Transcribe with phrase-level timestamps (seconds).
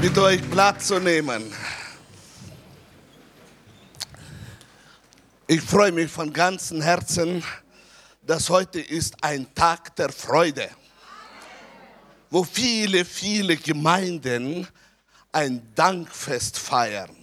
[0.00, 1.52] bitte euch Platz zu nehmen.
[5.46, 7.44] Ich freue mich von ganzem Herzen,
[8.22, 10.70] dass heute ist ein Tag der Freude,
[12.30, 14.66] wo viele, viele Gemeinden
[15.32, 17.14] ein Dankfest feiern.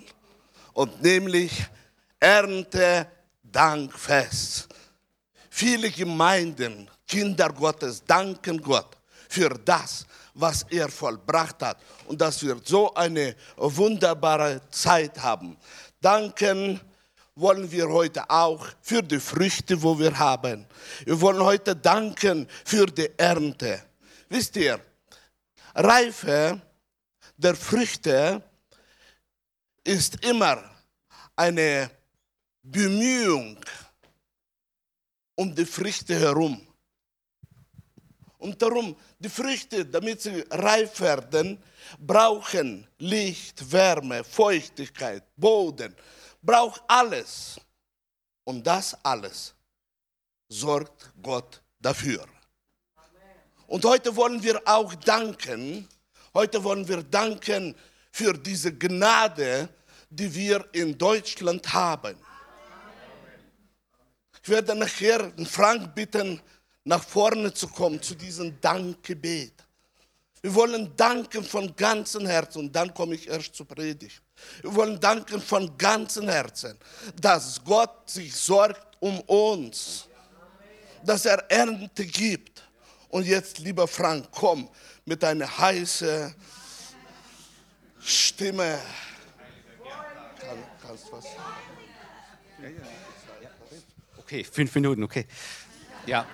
[0.73, 1.65] Und nämlich
[2.19, 4.67] Ernte-Dankfest.
[5.49, 8.95] Viele Gemeinden, Kinder Gottes, danken Gott
[9.29, 10.05] für das,
[10.37, 11.77] was er vollbracht hat
[12.07, 15.57] und dass wir so eine wunderbare Zeit haben.
[15.99, 16.79] Danken
[17.35, 20.65] wollen wir heute auch für die Früchte, wo wir haben.
[21.05, 23.83] Wir wollen heute danken für die Ernte.
[24.29, 24.79] Wisst ihr,
[25.75, 26.61] Reife
[27.35, 28.41] der Früchte
[29.83, 30.63] ist immer
[31.35, 31.89] eine
[32.63, 33.57] Bemühung
[35.35, 36.66] um die Früchte herum.
[38.37, 41.61] Und darum, die Früchte, damit sie reif werden,
[41.99, 45.95] brauchen Licht, Wärme, Feuchtigkeit, Boden,
[46.41, 47.59] braucht alles.
[48.43, 49.55] Und das alles
[50.47, 52.25] sorgt Gott dafür.
[53.67, 55.87] Und heute wollen wir auch danken,
[56.33, 57.75] heute wollen wir danken
[58.11, 59.67] für diese Gnade,
[60.09, 62.15] die wir in Deutschland haben.
[64.41, 66.41] Ich werde nachher Frank bitten,
[66.87, 69.53] nach vorne zu kommen zu diesem Dankgebet.
[70.41, 74.21] Wir wollen danken von ganzem Herzen und dann komme ich erst zur Predigt.
[74.61, 76.77] Wir wollen danken von ganzem Herzen,
[77.19, 80.07] dass Gott sich sorgt um uns,
[81.03, 82.63] dass er Ernte gibt.
[83.09, 84.69] Und jetzt, lieber Frank, komm
[85.05, 86.33] mit einer heißen
[87.99, 88.79] Stimme.
[90.39, 91.25] Kann, kannst was?
[94.19, 95.25] Okay, fünf Minuten, okay.
[96.05, 96.25] Ja.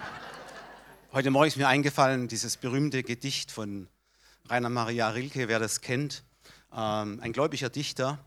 [1.16, 3.88] Heute Morgen ist mir eingefallen, dieses berühmte Gedicht von
[4.50, 6.24] Rainer Maria Rilke, wer das kennt,
[6.76, 8.18] ähm, ein gläubiger Dichter.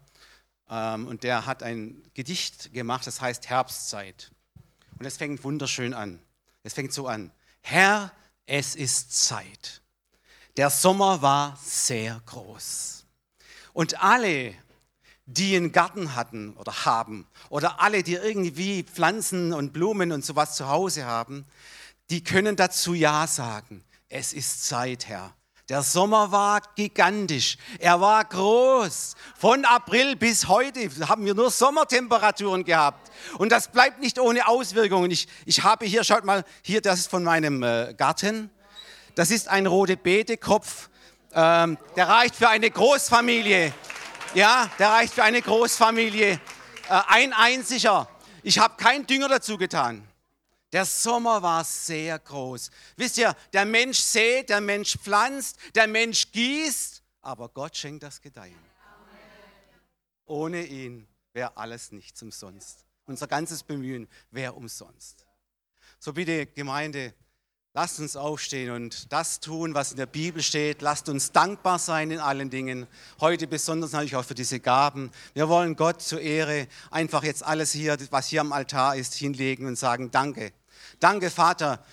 [0.70, 4.30] Ähm, und der hat ein Gedicht gemacht, das heißt Herbstzeit.
[5.00, 6.20] Und es fängt wunderschön an.
[6.62, 7.32] Es fängt so an.
[7.60, 8.12] Herr,
[8.46, 9.82] es ist Zeit.
[10.56, 13.04] Der Sommer war sehr groß.
[13.72, 14.54] Und alle,
[15.24, 20.54] die einen Garten hatten oder haben, oder alle, die irgendwie Pflanzen und Blumen und sowas
[20.54, 21.46] zu Hause haben,
[22.10, 23.84] die können dazu Ja sagen.
[24.08, 25.34] Es ist Zeit, Herr.
[25.68, 27.58] Der Sommer war gigantisch.
[27.80, 29.16] Er war groß.
[29.36, 33.10] Von April bis heute haben wir nur Sommertemperaturen gehabt.
[33.38, 35.10] Und das bleibt nicht ohne Auswirkungen.
[35.10, 38.48] Ich, ich habe hier, schaut mal, hier, das ist von meinem äh, Garten.
[39.16, 40.88] Das ist ein rote Beetekopf.
[41.32, 43.72] Ähm, der reicht für eine Großfamilie.
[44.34, 46.34] Ja, der reicht für eine Großfamilie.
[46.34, 46.38] Äh,
[47.08, 48.08] ein einziger.
[48.44, 50.06] Ich habe keinen Dünger dazu getan.
[50.72, 52.70] Der Sommer war sehr groß.
[52.96, 58.20] Wisst ihr, der Mensch sät, der Mensch pflanzt, der Mensch gießt, aber Gott schenkt das
[58.20, 58.58] Gedeihen.
[60.24, 62.84] Ohne ihn wäre alles nichts umsonst.
[63.04, 65.24] Unser ganzes Bemühen wäre umsonst.
[65.98, 67.14] So bitte, Gemeinde,
[67.76, 70.80] lasst uns aufstehen und das tun, was in der Bibel steht.
[70.80, 72.86] Lasst uns dankbar sein in allen Dingen.
[73.20, 75.10] Heute besonders natürlich auch für diese Gaben.
[75.34, 79.66] Wir wollen Gott zur Ehre einfach jetzt alles hier, was hier am Altar ist, hinlegen
[79.66, 80.52] und sagen Danke.
[81.00, 81.84] Danke, Vater,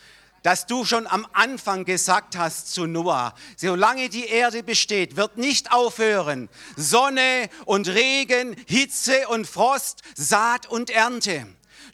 [0.41, 5.73] dass du schon am Anfang gesagt hast zu Noah, solange die Erde besteht, wird nicht
[5.73, 6.47] aufhören.
[6.77, 11.45] Sonne und Regen, Hitze und Frost, Saat und Ernte.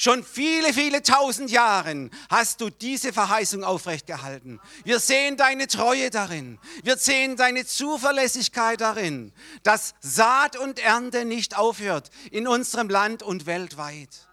[0.01, 4.61] Schon viele, viele tausend Jahren hast du diese Verheißung aufrechtgehalten.
[4.85, 6.57] Wir sehen deine Treue darin.
[6.83, 9.33] Wir sehen deine Zuverlässigkeit darin,
[9.63, 14.29] dass Saat und Ernte nicht aufhört in unserem Land und weltweit.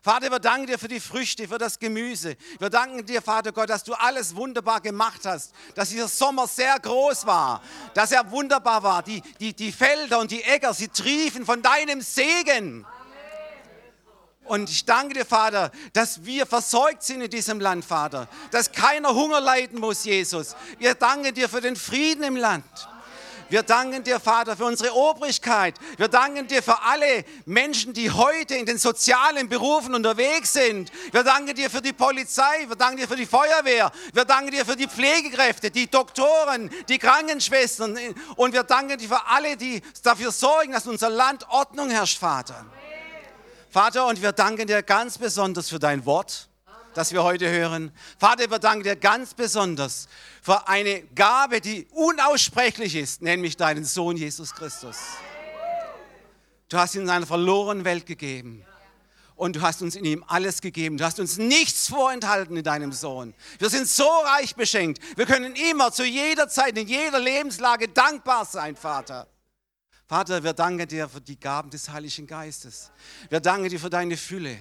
[0.00, 2.36] Vater, wir danken dir für die Früchte, für das Gemüse.
[2.58, 6.78] Wir danken dir, Vater Gott, dass du alles wunderbar gemacht hast, dass dieser Sommer sehr
[6.80, 7.62] groß war,
[7.92, 9.02] dass er wunderbar war.
[9.02, 12.86] Die, die, die Felder und die Äcker, sie triefen von deinem Segen.
[14.44, 18.28] Und ich danke dir, Vater, dass wir versorgt sind in diesem Land, Vater.
[18.50, 20.54] Dass keiner Hunger leiden muss, Jesus.
[20.78, 22.64] Wir danken dir für den Frieden im Land.
[23.50, 25.74] Wir danken dir, Vater, für unsere Obrigkeit.
[25.96, 30.90] Wir danken dir für alle Menschen, die heute in den sozialen Berufen unterwegs sind.
[31.12, 32.66] Wir danken dir für die Polizei.
[32.66, 33.92] Wir danken dir für die Feuerwehr.
[34.12, 37.98] Wir danken dir für die Pflegekräfte, die Doktoren, die Krankenschwestern.
[38.36, 42.64] Und wir danken dir für alle, die dafür sorgen, dass unser Land Ordnung herrscht, Vater.
[43.74, 46.48] Vater, und wir danken dir ganz besonders für dein Wort
[46.94, 47.90] das wir heute hören.
[48.20, 50.06] Vater, wir danken dir ganz besonders
[50.40, 54.96] für eine Gabe, die unaussprechlich ist, nämlich deinen Sohn Jesus Christus.
[56.68, 58.64] Du hast ihn in einer verlorenen Welt gegeben.
[59.34, 60.96] und du hast uns in ihm alles gegeben.
[60.96, 63.34] Du hast uns nichts vorenthalten in deinem Sohn.
[63.58, 65.02] Wir sind so reich beschenkt.
[65.16, 69.26] Wir können immer, zu jeder Zeit, in jeder Lebenslage dankbar sein, Vater.
[70.06, 72.90] Vater, wir danken dir für die Gaben des Heiligen Geistes.
[73.30, 74.58] Wir danken dir für deine Fülle.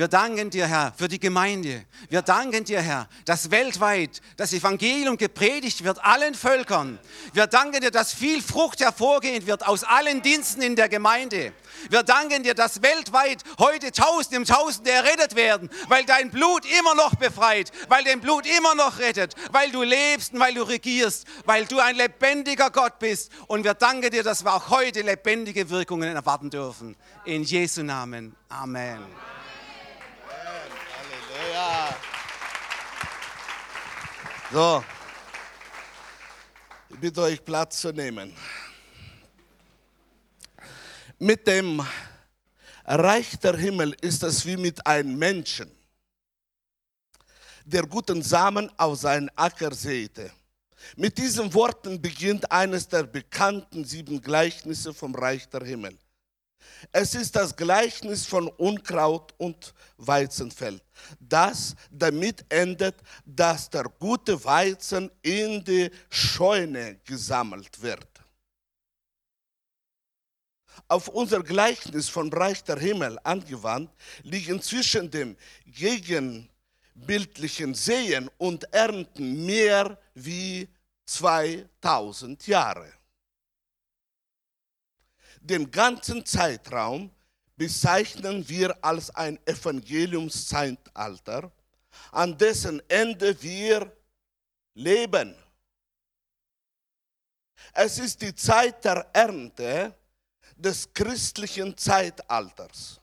[0.00, 1.84] Wir danken dir, Herr, für die Gemeinde.
[2.08, 6.98] Wir danken dir, Herr, dass weltweit das Evangelium gepredigt wird, allen Völkern.
[7.34, 11.52] Wir danken dir, dass viel Frucht hervorgehen wird aus allen Diensten in der Gemeinde.
[11.90, 16.94] Wir danken dir, dass weltweit heute Tausende und Tausende errettet werden, weil dein Blut immer
[16.94, 21.26] noch befreit, weil dein Blut immer noch rettet, weil du lebst und weil du regierst,
[21.44, 23.30] weil du ein lebendiger Gott bist.
[23.48, 26.96] Und wir danken dir, dass wir auch heute lebendige Wirkungen erwarten dürfen.
[27.26, 28.34] In Jesu Namen.
[28.48, 29.04] Amen.
[31.40, 31.96] Halleluja.
[34.52, 34.82] So,
[36.88, 38.34] ich bitte euch Platz zu nehmen.
[41.20, 41.80] Mit dem
[42.84, 45.70] Reich der Himmel ist es wie mit einem Menschen,
[47.64, 50.32] der guten Samen auf seinen Acker säte.
[50.96, 55.96] Mit diesen Worten beginnt eines der bekannten sieben Gleichnisse vom Reich der Himmel.
[56.92, 60.82] Es ist das Gleichnis von Unkraut und Weizenfeld,
[61.18, 68.08] das damit endet, dass der gute Weizen in die Scheune gesammelt wird.
[70.88, 73.90] Auf unser Gleichnis vom Reich der Himmel angewandt
[74.22, 75.36] liegen zwischen dem
[75.66, 80.68] gegenbildlichen Sehen und Ernten mehr wie
[81.06, 82.99] 2000 Jahre.
[85.40, 87.10] Den ganzen Zeitraum
[87.56, 91.52] bezeichnen wir als ein Evangeliumszeitalter,
[92.12, 93.92] an dessen Ende wir
[94.74, 95.34] leben.
[97.72, 99.94] Es ist die Zeit der Ernte
[100.56, 103.00] des christlichen Zeitalters.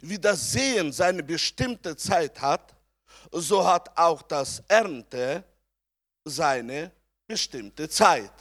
[0.00, 2.74] Wie das Sehen seine bestimmte Zeit hat,
[3.30, 5.44] so hat auch das Ernte
[6.24, 6.90] seine
[7.26, 8.32] bestimmte Zeit.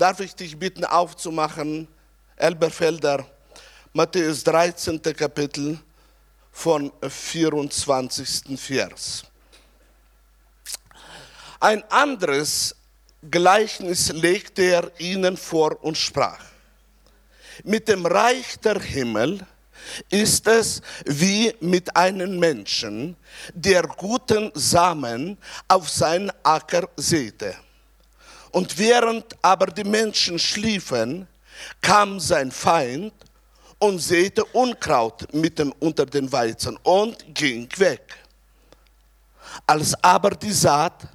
[0.00, 1.86] Darf ich dich bitten aufzumachen,
[2.36, 3.22] Elberfelder,
[3.92, 5.02] Matthäus 13.
[5.02, 5.78] Kapitel
[6.50, 8.58] von 24.
[8.58, 9.24] Vers.
[11.60, 12.74] Ein anderes
[13.30, 16.46] Gleichnis legte er ihnen vor und sprach.
[17.64, 19.46] Mit dem Reich der Himmel
[20.08, 23.18] ist es wie mit einem Menschen,
[23.52, 25.36] der guten Samen
[25.68, 27.54] auf seinen Acker säte.
[28.52, 31.26] Und während aber die Menschen schliefen,
[31.80, 33.12] kam sein Feind
[33.78, 38.16] und säte Unkraut mitten unter den Weizen und ging weg.
[39.66, 41.08] Als aber die Saat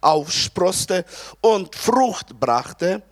[0.00, 1.04] aufsproste
[1.40, 3.02] und Frucht brachte,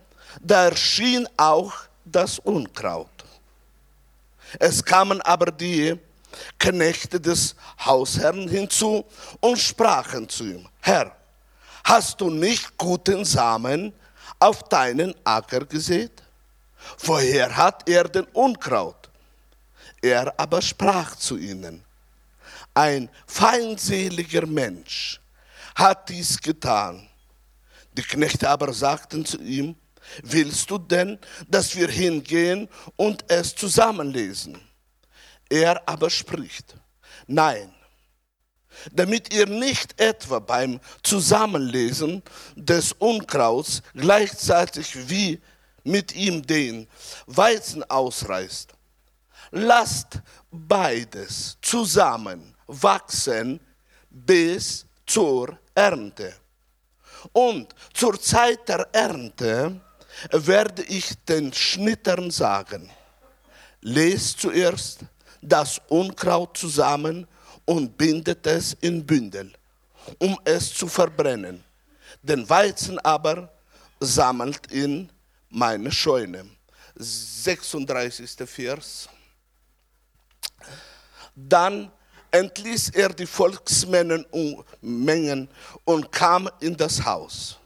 [0.41, 1.73] da erschien auch
[2.05, 3.09] das Unkraut.
[4.59, 5.99] Es kamen aber die
[6.59, 9.05] Knechte des Hausherrn hinzu
[9.39, 11.15] und sprachen zu ihm, Herr,
[11.83, 13.93] hast du nicht guten Samen
[14.39, 16.23] auf deinen Acker gesät?
[16.99, 19.09] Woher hat er den Unkraut?
[20.01, 21.83] Er aber sprach zu ihnen,
[22.73, 25.21] ein feindseliger Mensch
[25.75, 27.07] hat dies getan.
[27.93, 29.75] Die Knechte aber sagten zu ihm,
[30.23, 34.59] willst du denn, dass wir hingehen und es zusammenlesen?
[35.49, 36.75] Er aber spricht,
[37.27, 37.73] nein,
[38.91, 42.23] damit ihr nicht etwa beim Zusammenlesen
[42.55, 45.41] des Unkrauts gleichzeitig wie
[45.83, 46.87] mit ihm den
[47.27, 48.71] Weizen ausreißt.
[49.51, 53.59] Lasst beides zusammen wachsen
[54.09, 56.33] bis zur Ernte.
[57.31, 59.79] Und zur Zeit der Ernte
[60.31, 62.89] werde ich den Schnittern sagen,
[63.81, 64.99] lest zuerst
[65.41, 67.27] das Unkraut zusammen
[67.65, 69.51] und bindet es in Bündel,
[70.19, 71.63] um es zu verbrennen.
[72.21, 73.51] Den Weizen aber
[73.99, 75.09] sammelt in
[75.49, 76.45] meine Scheune.
[76.95, 78.31] 36.
[78.45, 79.09] Vers.
[81.35, 81.91] Dann
[82.31, 84.25] entließ er die Volksmengen
[85.85, 87.57] und kam in das Haus.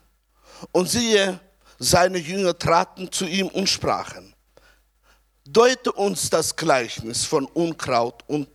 [0.72, 1.40] Und siehe,
[1.80, 4.34] seine Jünger traten zu ihm und sprachen,
[5.46, 8.50] deute uns das Gleichnis von Unkraut und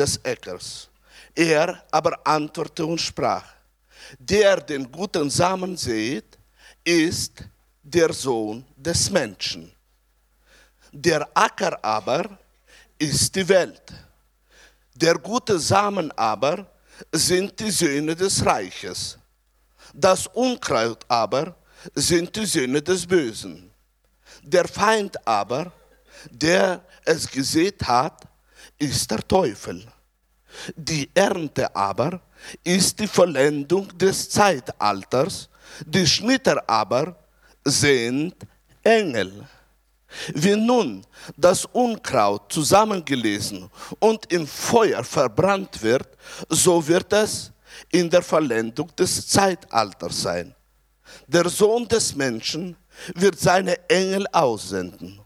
[0.00, 0.88] des Äckers.
[1.34, 3.44] Er aber antwortete und sprach,
[4.18, 6.38] der den guten Samen sät,
[6.82, 7.44] ist
[7.82, 9.70] der Sohn des Menschen.
[10.90, 12.38] Der Acker aber
[12.98, 13.82] ist die Welt.
[14.94, 16.66] Der gute Samen aber
[17.12, 19.18] sind die Söhne des Reiches.
[19.94, 21.54] Das Unkraut aber
[21.94, 23.70] sind die Söhne des Bösen.
[24.42, 25.72] Der Feind aber,
[26.30, 28.29] der es gesät hat,
[28.80, 29.86] ist der Teufel.
[30.74, 32.20] Die Ernte aber
[32.64, 35.48] ist die Vollendung des Zeitalters,
[35.86, 37.16] die Schnitter aber
[37.64, 38.34] sind
[38.82, 39.46] Engel.
[40.34, 41.06] Wie nun
[41.36, 43.70] das Unkraut zusammengelesen
[44.00, 46.08] und im Feuer verbrannt wird,
[46.48, 47.52] so wird es
[47.92, 50.52] in der Vollendung des Zeitalters sein.
[51.28, 52.76] Der Sohn des Menschen
[53.14, 55.20] wird seine Engel aussenden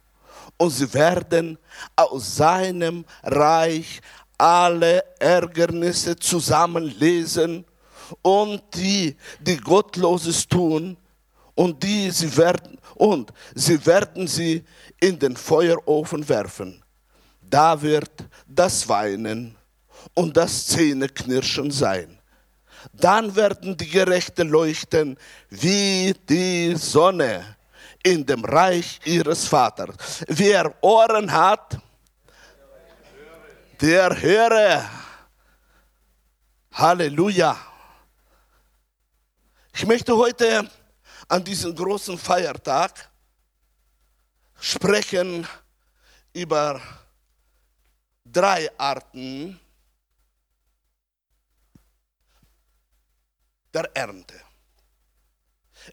[0.57, 1.59] und sie werden
[1.97, 4.01] aus seinem Reich
[4.39, 7.65] alle Ärgernisse zusammenlesen
[8.23, 10.97] und die, die Gottloses tun,
[11.55, 14.65] und die sie werden und sie werden sie
[15.01, 16.83] in den Feuerofen werfen.
[17.43, 18.11] Da wird
[18.47, 19.57] das Weinen
[20.15, 22.19] und das Zähneknirschen sein.
[22.93, 25.17] Dann werden die Gerechten leuchten
[25.49, 27.54] wie die Sonne
[28.05, 30.25] in dem Reich ihres Vaters.
[30.29, 31.79] Wer Ohren hat,
[33.81, 34.89] der höre.
[36.73, 37.57] Halleluja.
[39.73, 40.69] Ich möchte heute
[41.29, 43.11] an diesem großen Feiertag
[44.61, 45.47] sprechen
[46.33, 46.81] über
[48.25, 49.59] drei Arten
[53.73, 54.41] der Ernte.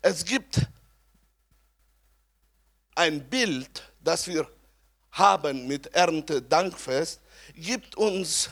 [0.02, 0.62] Es gibt
[2.96, 4.48] ein Bild, das wir
[5.12, 7.20] haben mit Ernte Dankfest,
[7.56, 8.50] gibt uns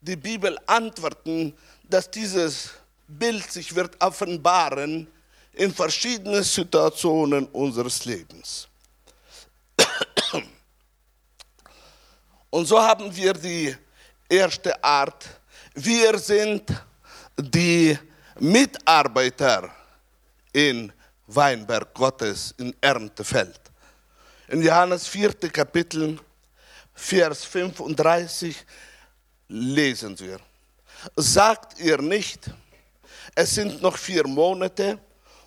[0.00, 2.70] die Bibel Antworten, dass dieses
[3.06, 5.08] Bild sich wird offenbaren
[5.52, 8.68] in verschiedenen Situationen unseres Lebens.
[12.50, 13.76] Und so haben wir die
[14.28, 15.26] erste Art.
[15.74, 16.64] Wir sind
[17.36, 17.98] die
[18.38, 19.70] Mitarbeiter
[20.52, 20.92] in
[21.26, 23.67] Weinberg Gottes, in Erntefeld.
[24.50, 25.34] In Johannes 4.
[25.52, 26.18] Kapitel,
[26.94, 28.56] Vers 35
[29.48, 30.40] lesen wir.
[31.16, 32.50] Sagt ihr nicht,
[33.34, 34.98] es sind noch vier Monate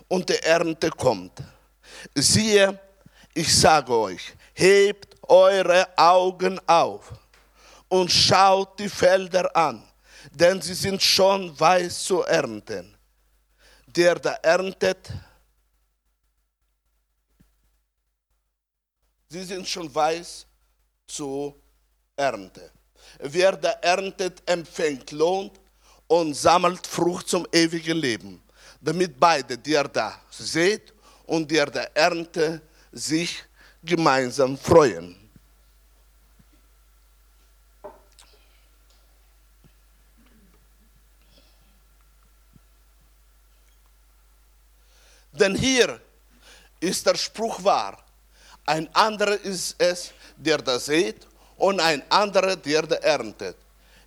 [0.08, 1.31] und die Ernte kommt.
[2.13, 2.79] Siehe,
[3.34, 7.12] ich sage euch, hebt eure Augen auf
[7.89, 9.81] und schaut die Felder an,
[10.31, 12.96] denn sie sind schon weiß zu ernten.
[13.88, 15.12] Der da erntet,
[19.32, 20.46] sie sind schon weiß
[21.08, 21.56] zu
[22.16, 22.70] ernten.
[23.20, 25.50] Wer da erntet, empfängt Lohn
[26.08, 28.44] und sammelt Frucht zum ewigen Leben
[28.82, 30.94] damit beide, der da seht
[31.26, 32.62] und der da Ernte,
[32.92, 33.44] sich
[33.84, 35.16] gemeinsam freuen.
[45.32, 46.02] Denn hier
[46.80, 48.04] ist der Spruch wahr.
[48.65, 51.27] Ein anderer ist es, der da seht,
[51.58, 53.56] und ein anderer, der da erntet.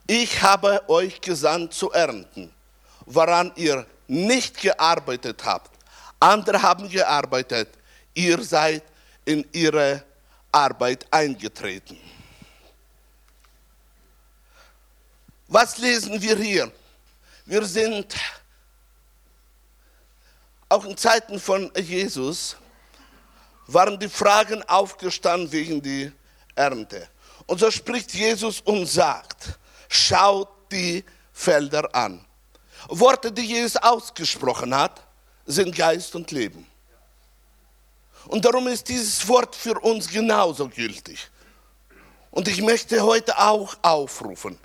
[0.07, 2.53] Ich habe euch gesandt zu ernten,
[3.07, 5.71] woran ihr nicht gearbeitet habt.
[6.21, 7.69] Andere haben gearbeitet.
[8.13, 8.83] Ihr seid
[9.25, 10.03] in ihre
[10.51, 11.99] Arbeit eingetreten.
[15.49, 16.73] Was lesen wir hier?
[17.45, 18.15] Wir sind
[20.69, 22.57] auch in Zeiten von Jesus
[23.67, 26.13] waren die Fragen aufgestanden wegen der
[26.55, 27.09] Ernte.
[27.47, 32.25] Und so spricht Jesus und sagt, schaut die Felder an.
[32.89, 35.03] Worte, die Jesus ausgesprochen hat,
[35.47, 36.67] sind Geist und Leben.
[38.27, 41.31] Und darum ist dieses Wort für uns genauso gültig.
[42.31, 44.59] Und ich möchte heute auch aufrufen,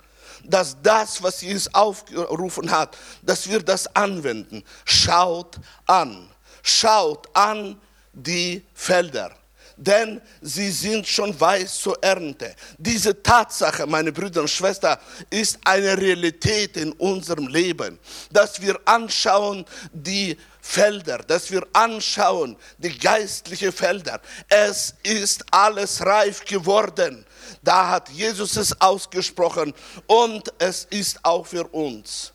[0.44, 4.64] dass das, was Jesus aufgerufen hat, dass wir das anwenden.
[4.84, 6.30] Schaut an,
[6.62, 7.80] schaut an
[8.12, 9.34] die Felder
[9.80, 12.54] denn sie sind schon weiß zur Ernte.
[12.76, 14.98] Diese Tatsache, meine Brüder und Schwestern,
[15.30, 17.98] ist eine Realität in unserem Leben,
[18.30, 24.20] dass wir anschauen die Felder, dass wir anschauen die geistlichen Felder.
[24.48, 27.24] Es ist alles reif geworden.
[27.62, 29.72] Da hat Jesus es ausgesprochen
[30.06, 32.34] und es ist auch für uns.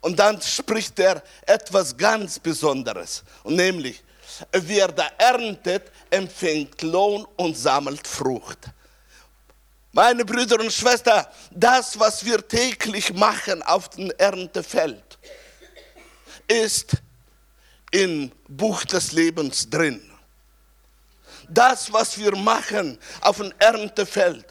[0.00, 4.04] Und dann spricht er etwas ganz Besonderes, nämlich
[4.52, 8.70] Wer da erntet, empfängt Lohn und sammelt Frucht.
[9.92, 15.18] Meine Brüder und Schwestern, das, was wir täglich machen auf dem Erntefeld,
[16.46, 16.92] ist
[17.90, 20.02] im Buch des Lebens drin.
[21.48, 24.44] Das, was wir machen auf dem Erntefeld,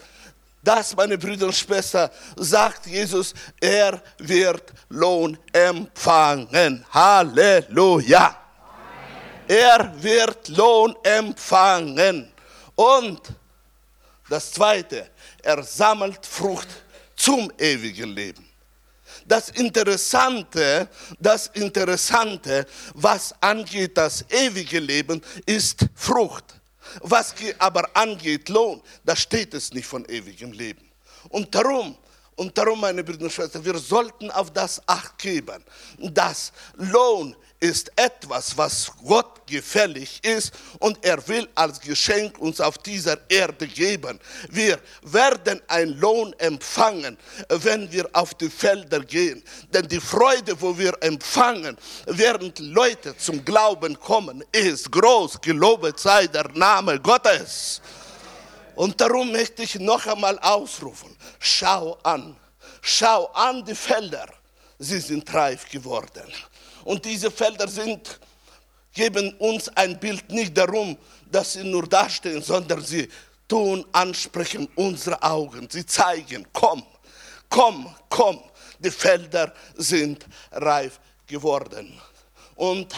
[0.63, 6.83] das, meine Brüder und Schwestern, sagt Jesus, er wird Lohn empfangen.
[6.91, 8.46] Halleluja
[9.47, 12.31] er wird Lohn empfangen.
[12.75, 13.21] Und
[14.29, 15.09] Das zweite,
[15.41, 16.67] er sammelt Frucht
[17.15, 18.45] zum ewigen Leben.
[19.25, 20.89] Das Interessante,
[21.19, 26.55] das Interessante, was angeht das ewige Leben, ist Frucht.
[27.01, 30.89] Was aber angeht Lohn, da steht es nicht von ewigem Leben.
[31.29, 31.97] Und darum,
[32.35, 35.63] und darum, meine Brüder und Schwestern, wir sollten auf das Acht geben,
[35.97, 42.77] dass Lohn ist etwas, was Gott gefällig ist und er will als Geschenk uns auf
[42.77, 44.19] dieser Erde geben.
[44.49, 47.17] Wir werden einen Lohn empfangen,
[47.49, 49.43] wenn wir auf die Felder gehen.
[49.73, 55.41] Denn die Freude, wo wir empfangen, während Leute zum Glauben kommen, ist groß.
[55.41, 57.81] Gelobet sei der Name Gottes.
[58.75, 62.35] Und darum möchte ich noch einmal ausrufen, schau an,
[62.79, 64.27] schau an die Felder,
[64.77, 66.31] sie sind reif geworden.
[66.87, 68.17] Und diese Felder sind,
[68.93, 70.97] geben uns ein Bild nicht darum,
[71.29, 73.09] dass sie nur dastehen, sondern sie
[73.45, 75.67] tun, ansprechen unsere Augen.
[75.69, 76.81] Sie zeigen, komm,
[77.49, 78.41] komm, komm.
[78.79, 81.99] Die Felder sind reif geworden.
[82.55, 82.95] Und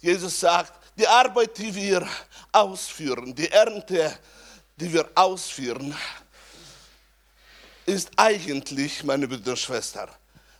[0.00, 2.08] Jesus sagt, die Arbeit, die wir
[2.52, 4.18] ausführen, die Ernte,
[4.76, 5.94] die wir ausführen,
[7.84, 10.08] ist eigentlich, meine Brüder und Schwestern,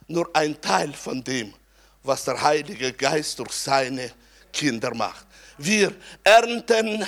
[0.08, 1.54] nur ein Teil von dem,
[2.02, 4.12] was der Heilige Geist durch seine
[4.52, 5.26] Kinder macht.
[5.58, 7.06] Wir ernten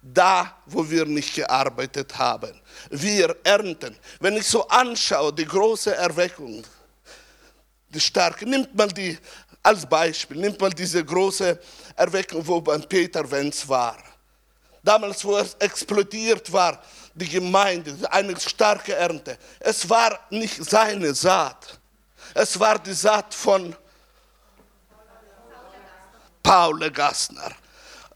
[0.00, 2.60] da, wo wir nicht gearbeitet haben.
[2.90, 3.96] Wir ernten.
[4.20, 6.64] Wenn ich so anschaue, die große Erweckung,
[7.88, 9.18] die starke, nimmt mal die
[9.62, 11.58] als Beispiel, nimmt mal diese große
[11.96, 13.98] Erweckung, wo beim Peter Wenz war.
[14.82, 16.80] Damals, wo es explodiert war,
[17.12, 19.36] die Gemeinde, eine starke Ernte.
[19.58, 21.78] Es war nicht seine Saat.
[22.32, 23.74] Es war die Saat von
[26.48, 27.50] Paul Gassner.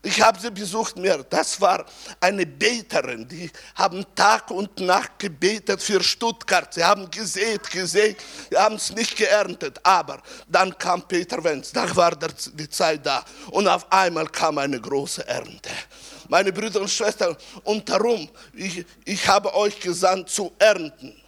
[0.03, 1.23] Ich habe sie besucht mir.
[1.29, 1.85] Das war
[2.19, 6.73] eine Beterin, die haben Tag und Nacht gebetet für Stuttgart.
[6.73, 8.17] Sie haben gesät, gesät,
[8.49, 9.79] sie haben es nicht geerntet.
[9.83, 12.13] Aber dann kam Peter Wenz, da war
[12.55, 13.23] die Zeit da.
[13.51, 15.71] Und auf einmal kam eine große Ernte.
[16.27, 21.22] Meine Brüder und Schwestern, und darum, ich, ich habe euch gesandt zu ernten.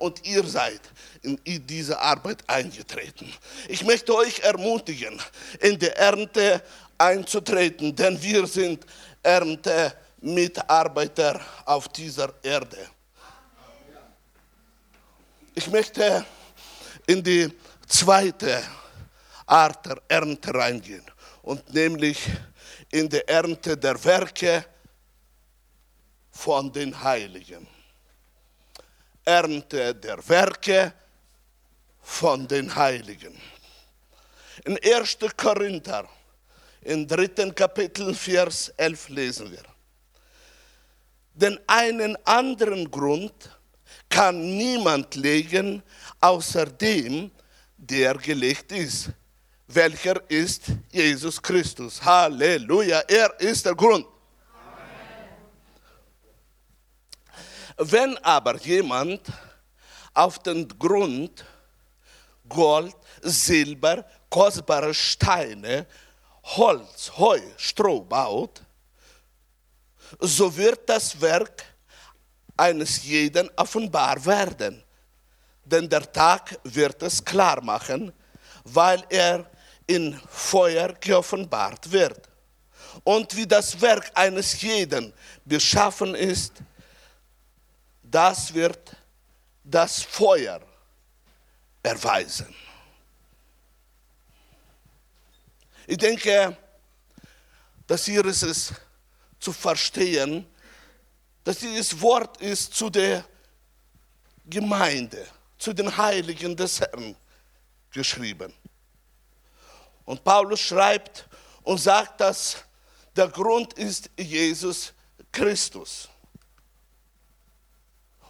[0.00, 0.80] Und ihr seid
[1.22, 3.30] in diese Arbeit eingetreten.
[3.68, 5.20] Ich möchte euch ermutigen,
[5.60, 6.62] in die Ernte
[6.96, 8.86] einzutreten, denn wir sind
[9.22, 12.78] Erntemitarbeiter auf dieser Erde.
[15.54, 16.24] Ich möchte
[17.06, 17.52] in die
[17.86, 18.62] zweite
[19.44, 21.04] Art der Ernte reingehen
[21.42, 22.18] und nämlich
[22.90, 24.64] in die Ernte der Werke
[26.30, 27.68] von den Heiligen.
[29.24, 30.92] Ernte der Werke
[32.02, 33.40] von den Heiligen.
[34.64, 35.18] In 1.
[35.36, 36.08] Korinther
[36.82, 39.62] im dritten Kapitel, Vers 11 lesen wir.
[41.34, 43.32] Denn einen anderen Grund
[44.08, 45.82] kann niemand legen,
[46.20, 47.30] außer dem,
[47.76, 49.10] der gelegt ist.
[49.68, 52.02] Welcher ist Jesus Christus?
[52.02, 54.06] Halleluja, er ist der Grund.
[57.82, 59.22] Wenn aber jemand
[60.12, 61.42] auf den Grund
[62.46, 65.86] Gold, Silber, kostbare Steine
[66.42, 68.60] Holz, Heu, Stroh baut,
[70.18, 71.64] so wird das Werk
[72.54, 74.84] eines jeden offenbar werden.
[75.64, 78.12] Denn der Tag wird es klar machen,
[78.64, 79.50] weil er
[79.86, 82.28] in Feuer geoffenbart wird.
[83.04, 85.14] Und wie das Werk eines jeden
[85.46, 86.52] beschaffen ist,
[88.10, 88.96] das wird
[89.62, 90.60] das Feuer
[91.82, 92.54] erweisen.
[95.86, 96.56] Ich denke,
[97.86, 98.72] dass hier ist es
[99.38, 100.46] zu verstehen,
[101.44, 103.24] dass dieses Wort ist zu der
[104.44, 105.26] Gemeinde,
[105.58, 107.16] zu den Heiligen des Herrn
[107.90, 108.52] geschrieben.
[110.04, 111.28] Und Paulus schreibt
[111.62, 112.64] und sagt, dass
[113.16, 114.92] der Grund ist Jesus
[115.32, 116.08] Christus.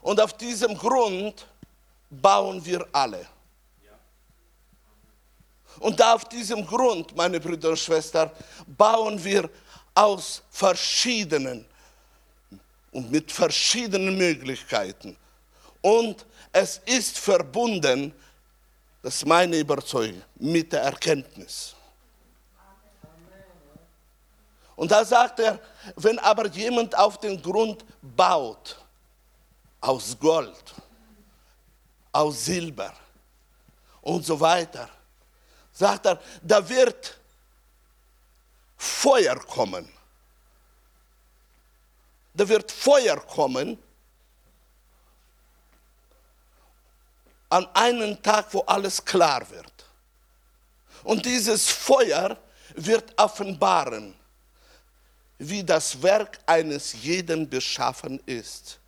[0.03, 1.47] Und auf diesem Grund
[2.11, 3.27] bauen wir alle.
[5.79, 8.31] Und auf diesem Grund, meine Brüder und Schwestern,
[8.67, 9.49] bauen wir
[9.95, 11.65] aus verschiedenen
[12.93, 15.17] und mit verschiedenen Möglichkeiten.
[15.81, 18.13] Und es ist verbunden,
[19.03, 21.75] das ist meine Überzeugung, mit der Erkenntnis.
[24.77, 25.59] Und da sagt er,
[25.97, 28.77] wenn aber jemand auf den Grund baut,
[29.81, 30.75] aus Gold,
[32.13, 32.93] aus Silber
[34.03, 34.89] und so weiter,
[35.73, 37.19] sagt er, da wird
[38.77, 39.89] Feuer kommen.
[42.33, 43.79] da wird Feuer kommen
[47.51, 49.73] an einen Tag, wo alles klar wird.
[51.03, 52.37] Und dieses Feuer
[52.75, 54.15] wird offenbaren,
[55.39, 58.80] wie das Werk eines jeden beschaffen ist.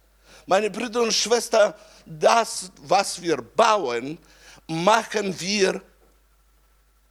[0.46, 1.74] Meine Brüder und Schwestern,
[2.04, 4.18] das, was wir bauen,
[4.66, 5.80] machen wir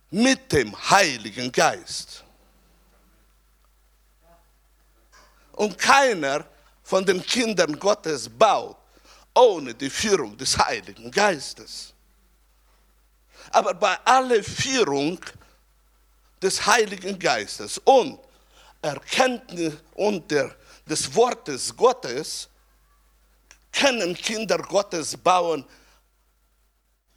[0.09, 2.23] mit dem Heiligen Geist.
[5.53, 6.45] Und keiner
[6.83, 8.77] von den Kindern Gottes baut
[9.33, 11.93] ohne die Führung des Heiligen Geistes.
[13.51, 15.19] Aber bei aller Führung
[16.41, 18.19] des Heiligen Geistes und
[18.81, 22.49] Erkenntnis und der, des Wortes Gottes
[23.71, 25.65] können Kinder Gottes bauen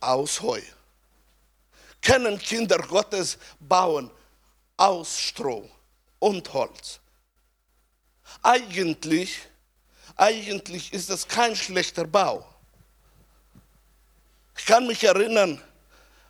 [0.00, 0.60] aus Heu.
[2.00, 4.10] Können Kinder Gottes bauen
[4.76, 5.68] aus Stroh
[6.18, 7.00] und Holz.
[8.42, 9.38] Eigentlich,
[10.16, 12.46] eigentlich ist das kein schlechter Bau.
[14.56, 15.60] Ich kann mich erinnern,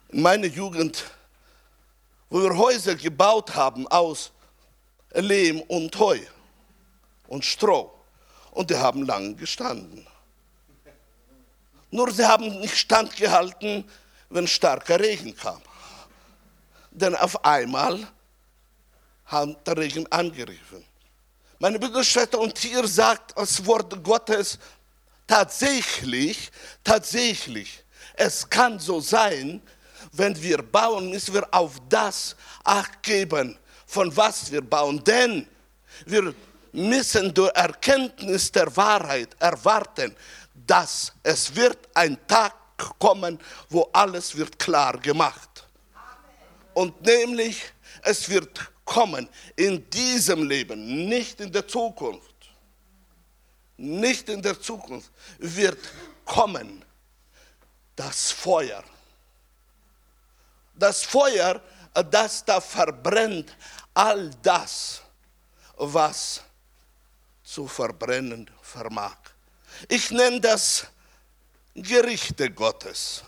[0.08, 1.04] in meiner Jugend,
[2.30, 4.32] wo wir Häuser gebaut haben aus
[5.12, 6.20] Lehm und Heu
[7.28, 7.92] und Stroh.
[8.52, 10.06] Und die haben lang gestanden.
[11.94, 13.88] Nur sie haben nicht standgehalten,
[14.28, 15.62] wenn starker Regen kam.
[16.90, 18.04] Denn auf einmal
[19.26, 20.84] hat der Regen angegriffen.
[21.60, 22.02] Meine Brüder
[22.40, 24.58] und hier sagt das Wort Gottes
[25.24, 26.50] tatsächlich,
[26.82, 29.62] tatsächlich, es kann so sein,
[30.10, 35.00] wenn wir bauen, müssen wir auf das Acht geben, von was wir bauen.
[35.04, 35.46] Denn
[36.06, 36.34] wir
[36.72, 40.16] müssen durch Erkenntnis der Wahrheit erwarten,
[40.66, 42.54] dass es wird ein Tag
[42.98, 45.66] kommen, wo alles wird klar gemacht.
[46.74, 47.62] Und nämlich,
[48.02, 52.34] es wird kommen in diesem Leben, nicht in der Zukunft.
[53.76, 55.78] Nicht in der Zukunft wird
[56.24, 56.84] kommen
[57.96, 58.82] das Feuer.
[60.74, 61.60] Das Feuer,
[62.10, 63.56] das da verbrennt
[63.92, 65.02] all das,
[65.76, 66.42] was
[67.42, 69.16] zu verbrennen vermag.
[69.88, 70.86] Ich nenne das
[71.74, 73.22] Gerichte Gottes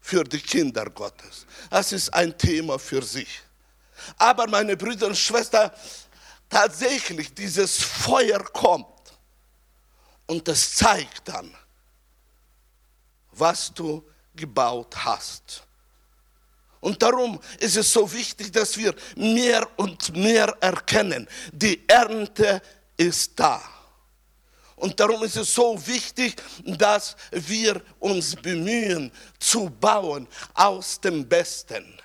[0.00, 1.46] für die Kinder Gottes.
[1.70, 3.42] Das ist ein Thema für sich.
[4.18, 5.70] Aber meine Brüder und Schwestern,
[6.48, 8.86] tatsächlich dieses Feuer kommt
[10.26, 11.52] und es zeigt dann,
[13.32, 14.04] was du
[14.34, 15.62] gebaut hast.
[16.80, 22.62] Und darum ist es so wichtig, dass wir mehr und mehr erkennen, die Ernte
[22.96, 23.60] ist da.
[24.76, 31.98] Und darum ist es so wichtig, dass wir uns bemühen zu bauen aus dem Besten.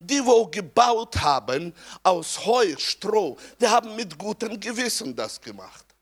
[0.00, 5.93] Die, wo gebaut haben aus Heu, Stroh, die haben mit gutem Gewissen das gemacht.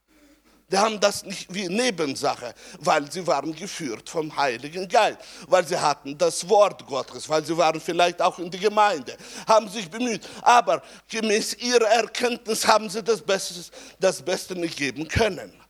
[0.73, 5.79] Die haben das nicht wie Nebensache, weil sie waren geführt vom Heiligen Geist, weil sie
[5.79, 9.15] hatten das Wort Gottes, weil sie waren vielleicht auch in der Gemeinde,
[9.47, 10.27] haben sich bemüht.
[10.41, 15.62] Aber gemäß ihrer Erkenntnis haben sie das Beste, das Beste nicht geben können.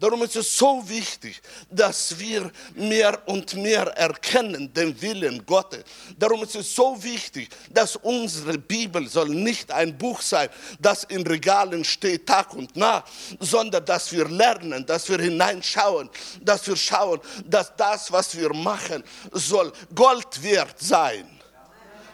[0.00, 5.82] Darum ist es so wichtig, dass wir mehr und mehr erkennen den Willen Gottes.
[6.16, 11.26] Darum ist es so wichtig, dass unsere Bibel soll nicht ein Buch sein, das in
[11.26, 16.08] Regalen steht Tag und Nacht, sondern dass wir lernen, dass wir hineinschauen,
[16.42, 21.28] dass wir schauen, dass das, was wir machen, soll Gold wert sein,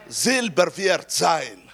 [0.09, 1.70] Silber wert sein.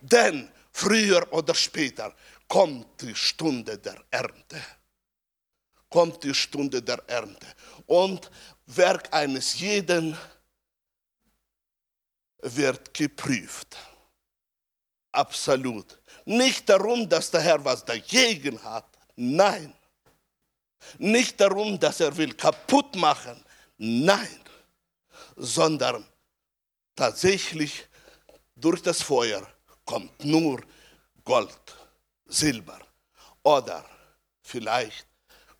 [0.00, 2.12] Denn früher oder später
[2.48, 4.60] kommt die Stunde der Ernte
[5.88, 7.46] kommt die Stunde der Ernte.
[7.86, 8.30] Und
[8.66, 10.16] Werk eines jeden
[12.42, 13.76] wird geprüft.
[15.12, 15.98] Absolut.
[16.24, 18.86] Nicht darum, dass der Herr was dagegen hat.
[19.16, 19.72] Nein.
[20.98, 23.42] Nicht darum, dass er will kaputt machen.
[23.78, 24.40] Nein.
[25.36, 26.06] Sondern
[26.94, 27.86] tatsächlich
[28.54, 29.46] durch das Feuer
[29.84, 30.62] kommt nur
[31.24, 31.76] Gold,
[32.26, 32.78] Silber
[33.42, 33.84] oder
[34.42, 35.06] vielleicht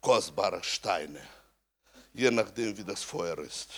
[0.06, 1.20] kostbare Steine,
[2.12, 3.70] je nachdem wie das Feuer ist.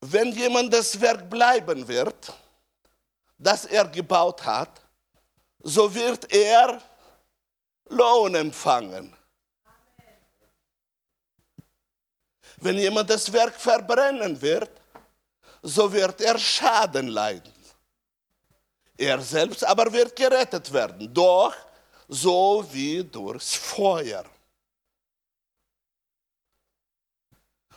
[0.00, 2.32] Wenn jemand das Werk bleiben wird,
[3.36, 4.80] das er gebaut hat,
[5.58, 6.80] so wird er
[7.90, 9.14] Lohn empfangen.
[12.56, 14.77] Wenn jemand das Werk verbrennen wird,
[15.62, 17.52] so wird er Schaden leiden.
[18.96, 21.54] Er selbst aber wird gerettet werden, doch
[22.08, 24.24] so wie durchs Feuer.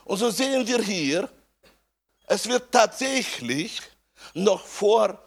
[0.05, 1.29] Und so sehen wir hier,
[2.25, 3.81] es wird tatsächlich
[4.33, 5.21] noch vor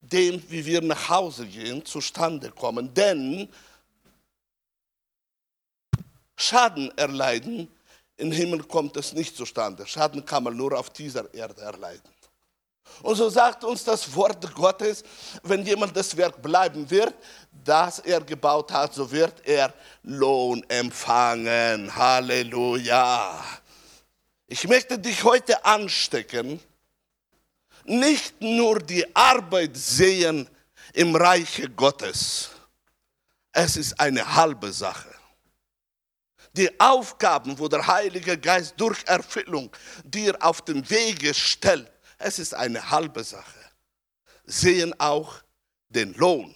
[0.00, 2.92] dem, wie wir nach Hause gehen, zustande kommen.
[2.94, 3.52] Denn
[6.36, 7.73] Schaden erleiden,
[8.16, 9.86] im Himmel kommt es nicht zustande.
[9.86, 12.14] Schaden kann man nur auf dieser Erde erleiden.
[13.02, 15.02] Und so sagt uns das Wort Gottes,
[15.42, 17.14] wenn jemand das Werk bleiben wird,
[17.64, 19.72] das er gebaut hat, so wird er
[20.02, 21.94] Lohn empfangen.
[21.94, 23.42] Halleluja.
[24.46, 26.60] Ich möchte dich heute anstecken,
[27.84, 30.48] nicht nur die Arbeit sehen
[30.92, 32.50] im Reiche Gottes.
[33.52, 35.13] Es ist eine halbe Sache.
[36.56, 39.70] Die Aufgaben, wo der Heilige Geist durch Erfüllung
[40.04, 43.58] dir auf den Wege stellt, es ist eine halbe Sache.
[44.44, 45.42] Sehen auch
[45.88, 46.54] den Lohn,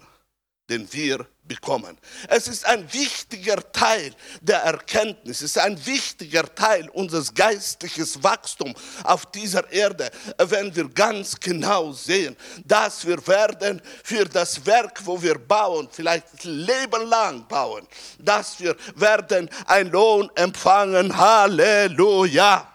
[0.68, 1.96] den wir bekommen.
[2.28, 8.78] Es ist ein wichtiger Teil der Erkenntnis, es ist ein wichtiger Teil unseres geistlichen Wachstums
[9.02, 15.20] auf dieser Erde, wenn wir ganz genau sehen, dass wir werden für das Werk, wo
[15.20, 21.16] wir bauen, vielleicht Leben lang bauen, dass wir werden einen Lohn empfangen.
[21.16, 22.74] Halleluja!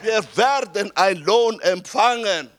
[0.00, 2.50] Wir werden einen Lohn empfangen.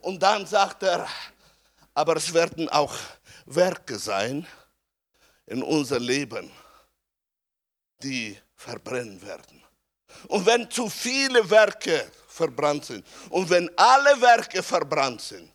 [0.00, 1.06] Und dann sagt er,
[1.96, 2.94] aber es werden auch
[3.46, 4.46] Werke sein
[5.46, 6.52] in unser Leben,
[8.02, 9.64] die verbrennen werden.
[10.28, 15.50] Und wenn zu viele Werke verbrannt sind und wenn alle Werke verbrannt sind,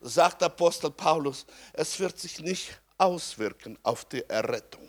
[0.00, 4.88] sagt Apostel Paulus, es wird sich nicht auswirken auf die Errettung.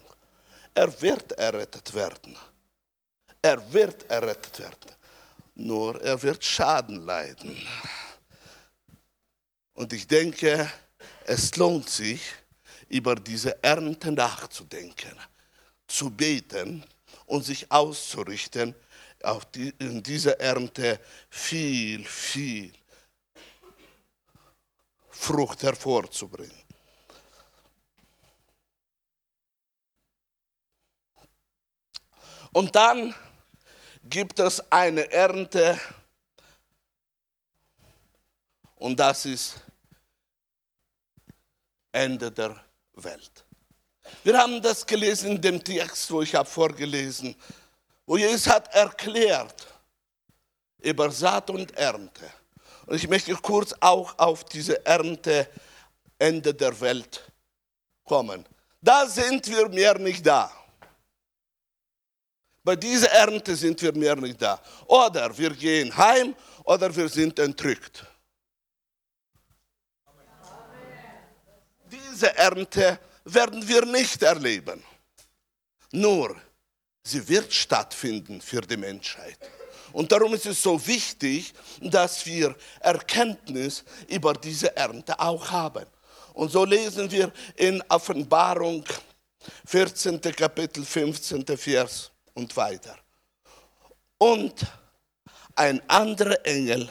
[0.73, 2.35] Er wird errettet werden.
[3.43, 4.95] Er wird errettet werden.
[5.53, 7.55] Nur er wird Schaden leiden.
[9.79, 10.69] Und ich denke,
[11.25, 12.21] es lohnt sich,
[12.89, 15.17] über diese Ernte nachzudenken,
[15.87, 16.83] zu beten
[17.27, 18.75] und sich auszurichten,
[19.23, 22.73] auf die, in dieser Ernte viel, viel
[25.11, 26.61] Frucht hervorzubringen.
[32.51, 33.15] Und dann
[34.03, 35.79] gibt es eine Ernte
[38.75, 39.68] und das ist
[41.91, 42.55] Ende der
[42.93, 43.45] Welt.
[44.23, 47.35] Wir haben das gelesen in dem Text, wo ich habe vorgelesen,
[48.05, 49.67] wo Jesus hat erklärt
[50.81, 52.31] über Saat und Ernte.
[52.85, 55.47] Und ich möchte kurz auch auf diese Ernte
[56.17, 57.23] Ende der Welt
[58.03, 58.45] kommen.
[58.81, 60.51] Da sind wir mehr nicht da.
[62.63, 64.59] Bei dieser Ernte sind wir mehr nicht da.
[64.87, 68.05] Oder wir gehen heim oder wir sind entrückt.
[72.19, 74.83] Diese Ernte werden wir nicht erleben.
[75.91, 76.35] Nur,
[77.01, 79.37] sie wird stattfinden für die Menschheit.
[79.93, 85.85] Und darum ist es so wichtig, dass wir Erkenntnis über diese Ernte auch haben.
[86.33, 88.83] Und so lesen wir in Offenbarung
[89.65, 90.19] 14.
[90.21, 91.45] Kapitel 15.
[91.57, 92.97] Vers und weiter.
[94.17, 94.55] Und
[95.55, 96.89] ein anderer Engel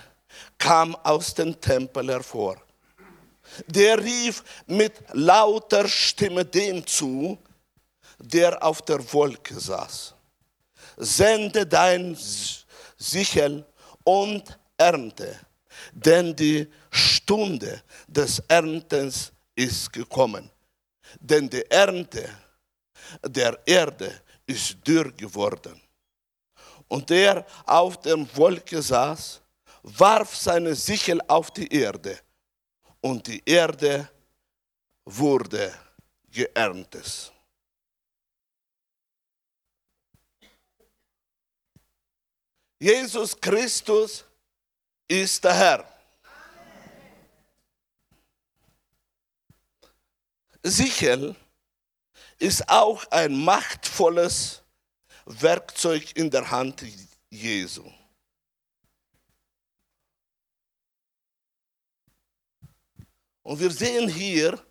[0.56, 2.56] kam aus dem Tempel hervor
[3.66, 7.38] der rief mit lauter Stimme dem zu,
[8.18, 10.14] der auf der Wolke saß.
[10.96, 12.16] Sende dein
[12.96, 13.64] Sichel
[14.04, 15.38] und ernte,
[15.92, 20.50] denn die Stunde des Erntens ist gekommen.
[21.20, 22.28] Denn die Ernte
[23.24, 25.80] der Erde ist dürr geworden.
[26.88, 29.40] Und der auf der Wolke saß,
[29.82, 32.18] warf seine Sichel auf die Erde
[33.00, 34.10] und die Erde
[35.04, 35.74] wurde
[36.30, 37.32] geerntet.
[42.80, 44.24] Jesus Christus
[45.08, 45.98] ist der Herr.
[50.62, 51.34] Sichel
[52.38, 54.62] ist auch ein machtvolles
[55.26, 56.84] Werkzeug in der Hand
[57.30, 57.90] Jesu.
[63.48, 64.62] Und wir sehen hier,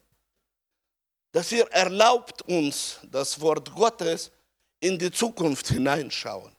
[1.32, 4.30] dass er erlaubt uns, das Wort Gottes
[4.80, 6.56] in die Zukunft hineinschauen.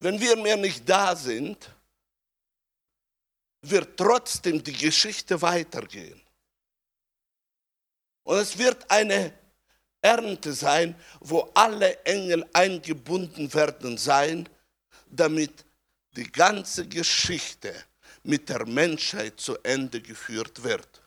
[0.00, 1.70] Wenn wir mehr nicht da sind,
[3.62, 6.20] wird trotzdem die Geschichte weitergehen.
[8.24, 9.32] Und es wird eine
[10.02, 14.46] Ernte sein, wo alle Engel eingebunden werden sein,
[15.06, 15.64] damit
[16.14, 17.74] die ganze Geschichte
[18.24, 21.02] mit der Menschheit zu Ende geführt wird.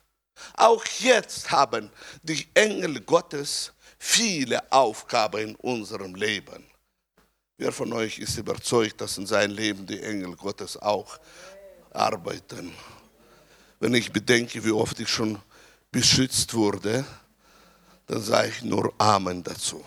[0.54, 1.90] Auch jetzt haben
[2.22, 6.64] die Engel Gottes viele Aufgaben in unserem Leben.
[7.56, 11.18] Wer von euch ist überzeugt, dass in seinem Leben die Engel Gottes auch
[11.90, 12.72] arbeiten?
[13.80, 15.40] Wenn ich bedenke, wie oft ich schon
[15.90, 17.04] beschützt wurde,
[18.06, 19.84] dann sage ich nur Amen dazu.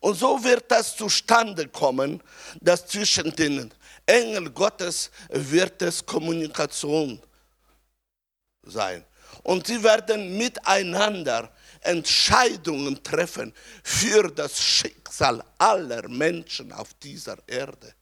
[0.00, 2.22] Und so wird das zustande kommen,
[2.60, 3.72] dass zwischen den
[4.06, 7.20] Engeln Gottes wird es Kommunikation
[8.62, 9.04] sein.
[9.42, 17.94] Und sie werden miteinander Entscheidungen treffen für das Schicksal aller Menschen auf dieser Erde.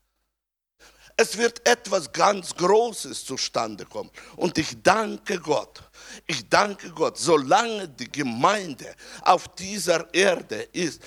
[1.17, 4.11] Es wird etwas ganz Großes zustande kommen.
[4.37, 5.83] Und ich danke Gott.
[6.27, 11.01] Ich danke Gott, solange die Gemeinde auf dieser Erde ist,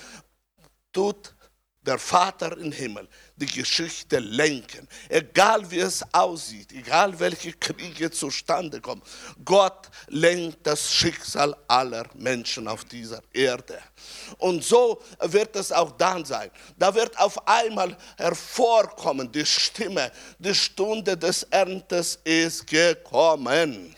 [0.92, 1.34] tut
[1.82, 3.08] der Vater im Himmel
[3.38, 4.88] die Geschichte lenken.
[5.08, 9.02] Egal wie es aussieht, egal welche Kriege zustande kommen.
[9.44, 13.80] Gott lenkt das Schicksal aller Menschen auf dieser Erde.
[14.38, 16.50] Und so wird es auch dann sein.
[16.76, 23.94] Da wird auf einmal hervorkommen die Stimme, die Stunde des Erntes ist gekommen.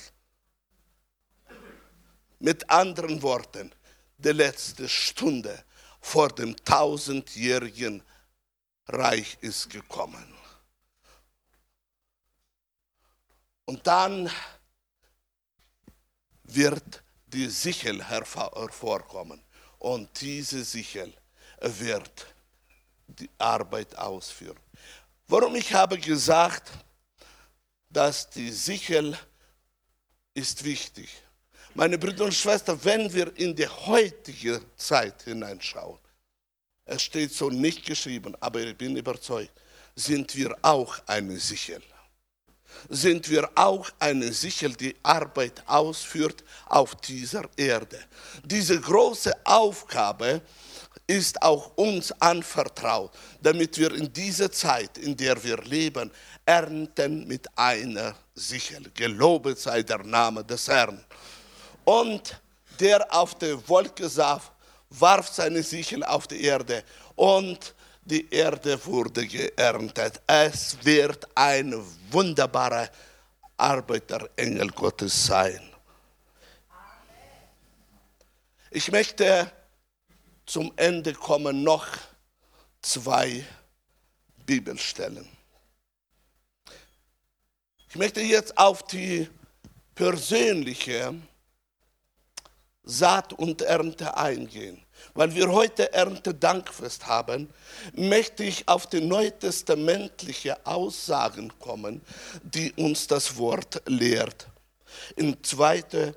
[2.38, 3.70] Mit anderen Worten,
[4.18, 5.64] die letzte Stunde
[6.00, 8.02] vor dem tausendjährigen
[8.92, 10.34] Reich ist gekommen.
[13.64, 14.30] Und dann
[16.42, 19.42] wird die Sichel hervorkommen.
[19.78, 21.12] Und diese Sichel
[21.60, 22.26] wird
[23.06, 24.58] die Arbeit ausführen.
[25.28, 26.70] Warum ich habe gesagt,
[27.88, 29.16] dass die Sichel
[30.34, 31.10] ist wichtig.
[31.74, 35.98] Meine Brüder und Schwestern, wenn wir in die heutige Zeit hineinschauen,
[36.90, 39.52] es steht so nicht geschrieben, aber ich bin überzeugt,
[39.94, 41.82] sind wir auch eine Sichel.
[42.88, 47.98] Sind wir auch eine Sichel, die Arbeit ausführt auf dieser Erde.
[48.44, 50.40] Diese große Aufgabe
[51.06, 56.10] ist auch uns anvertraut, damit wir in dieser Zeit, in der wir leben,
[56.44, 58.90] ernten mit einer Sichel.
[58.94, 61.04] Gelobet sei der Name des Herrn.
[61.84, 62.40] Und
[62.80, 64.42] der auf der Wolke saß,
[64.90, 70.20] warf seine Sichel auf die Erde und die Erde wurde geerntet.
[70.26, 71.74] Es wird ein
[72.10, 72.88] wunderbarer
[73.56, 75.60] Arbeiterengel Gottes sein.
[78.70, 79.50] Ich möchte
[80.46, 81.86] zum Ende kommen noch
[82.82, 83.44] zwei
[84.46, 85.28] Bibelstellen.
[87.88, 89.28] Ich möchte jetzt auf die
[89.94, 91.14] persönliche
[92.90, 94.84] Saat und Ernte eingehen.
[95.14, 97.48] Weil wir heute Erntedankfest haben,
[97.94, 102.02] möchte ich auf die neutestamentliche Aussagen kommen,
[102.42, 104.48] die uns das Wort lehrt.
[105.14, 106.14] In 2.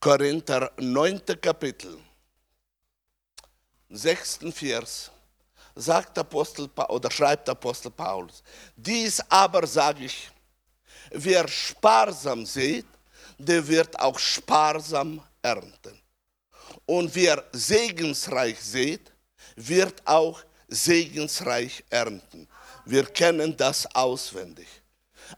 [0.00, 1.22] Korinther 9.
[1.40, 1.96] Kapitel,
[3.90, 4.40] 6.
[4.52, 5.10] Vers,
[5.76, 8.42] sagt Apostel oder schreibt Apostel Paulus,
[8.76, 10.28] dies aber sage ich,
[11.10, 12.86] wer sparsam sieht,
[13.38, 15.98] der wird auch sparsam ernten.
[16.84, 19.10] Und wer segensreich sät,
[19.56, 22.46] wird auch segensreich ernten.
[22.84, 24.68] Wir kennen das auswendig.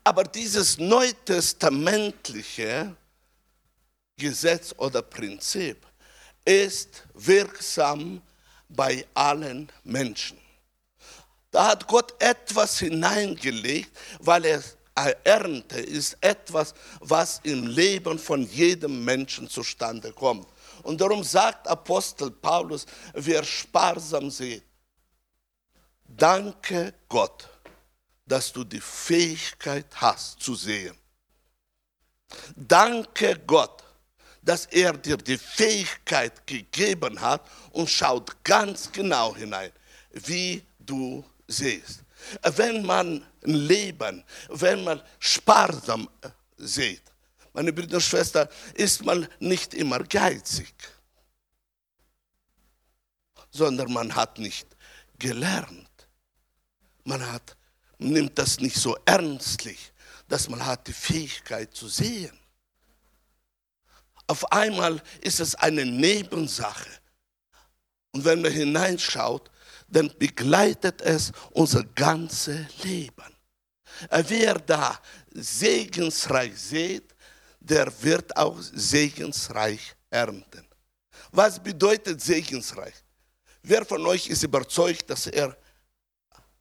[0.05, 2.97] Aber dieses neutestamentliche
[4.17, 5.87] Gesetz oder Prinzip
[6.45, 8.23] ist wirksam
[8.69, 10.39] bei allen Menschen.
[11.51, 14.63] Da hat Gott etwas hineingelegt, weil er
[15.25, 20.47] Ernte ist etwas, was im Leben von jedem Menschen zustande kommt.
[20.83, 24.65] Und darum sagt Apostel Paulus, wer sparsam sieht,
[26.07, 27.49] danke Gott,
[28.27, 30.97] dass du die Fähigkeit hast zu sehen.
[32.57, 33.83] Danke Gott,
[34.43, 39.73] dass er dir die Fähigkeit gegeben hat und schaut ganz genau hinein,
[40.13, 42.01] wie du siehst.
[42.57, 47.03] Wenn man ein Leben, wenn man sparsam äh, sieht,
[47.53, 50.75] meine Brüder und Schwestern, ist man nicht immer geizig,
[53.51, 54.69] sondern man hat nicht
[55.19, 55.89] gelernt.
[57.05, 57.57] Man hat,
[57.99, 59.93] nimmt das nicht so ernstlich,
[60.29, 62.39] dass man hat die Fähigkeit zu sehen.
[64.27, 66.89] Auf einmal ist es eine Nebensache.
[68.13, 69.50] Und wenn man hineinschaut,
[69.91, 73.37] dann begleitet es unser ganzes Leben.
[74.29, 74.99] Wer da
[75.33, 77.15] segensreich sieht,
[77.59, 80.67] der wird auch segensreich ernten.
[81.33, 82.95] Was bedeutet segensreich?
[83.63, 85.57] Wer von euch ist überzeugt, dass er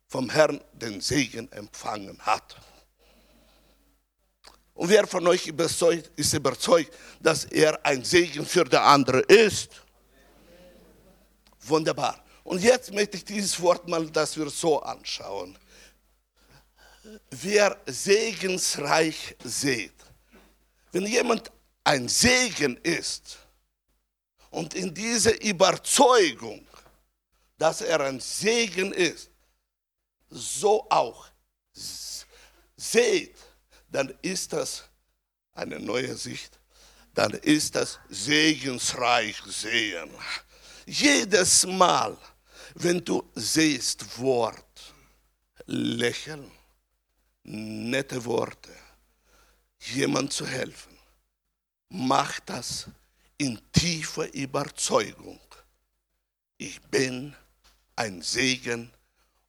[0.07, 2.57] vom Herrn den Segen empfangen hat?
[4.73, 9.69] Und wer von euch ist überzeugt, dass er ein Segen für den anderen ist?
[11.61, 12.23] Wunderbar.
[12.49, 15.55] Und jetzt möchte ich dieses Wort mal, dass wir so anschauen.
[17.29, 19.93] Wer segensreich seht.
[20.91, 21.51] Wenn jemand
[21.83, 23.37] ein Segen ist
[24.49, 26.65] und in dieser Überzeugung,
[27.59, 29.29] dass er ein Segen ist,
[30.31, 31.27] so auch
[32.75, 33.37] seht,
[33.89, 34.85] dann ist das
[35.53, 36.59] eine neue Sicht.
[37.13, 40.09] Dann ist das segensreich sehen.
[40.87, 42.17] Jedes Mal,
[42.81, 44.93] wenn du siehst Wort,
[45.65, 46.49] Lächeln,
[47.43, 48.73] nette Worte,
[49.79, 50.97] jemand zu helfen,
[51.89, 52.87] mach das
[53.37, 55.39] in tiefer Überzeugung.
[56.57, 57.35] Ich bin
[57.97, 58.91] ein Segen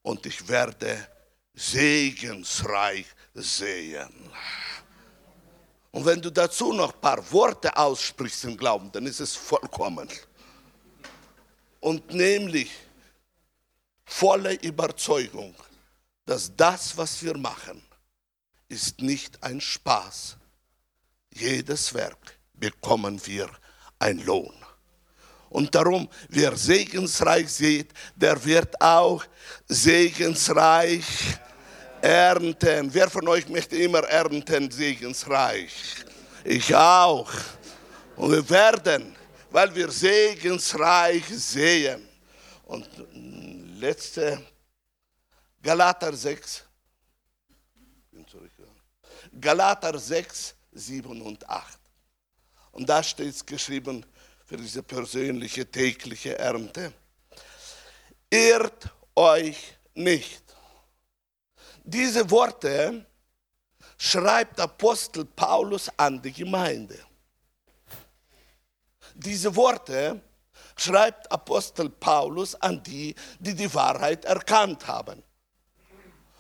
[0.03, 1.09] und ich werde
[1.55, 4.31] segensreich sehen.
[5.93, 10.09] Und wenn du dazu noch ein paar Worte aussprichst im Glauben, dann ist es vollkommen.
[11.81, 12.71] Und nämlich
[14.11, 15.55] volle Überzeugung,
[16.27, 17.81] dass das, was wir machen,
[18.69, 20.37] ist nicht ein Spaß.
[21.33, 23.49] Jedes Werk bekommen wir
[24.01, 24.53] ein Lohn.
[25.49, 29.25] Und darum, wer segensreich sieht, der wird auch
[29.69, 31.05] segensreich
[32.03, 32.93] ernten.
[32.93, 36.05] Wer von euch möchte immer ernten, segensreich?
[36.45, 37.31] Ich auch.
[38.17, 39.15] Und wir werden,
[39.51, 42.07] weil wir segensreich sehen.
[42.67, 42.89] Und
[43.81, 44.47] letzte,
[45.63, 46.65] Galater 6.
[49.41, 51.79] Galater 6, 7 und 8.
[52.73, 54.05] Und da steht es geschrieben
[54.45, 56.93] für diese persönliche tägliche Ernte.
[58.29, 60.43] Irrt euch nicht.
[61.83, 63.07] Diese Worte
[63.97, 66.99] schreibt Apostel Paulus an die Gemeinde.
[69.15, 70.21] Diese Worte
[70.77, 75.23] schreibt Apostel Paulus an die, die die Wahrheit erkannt haben.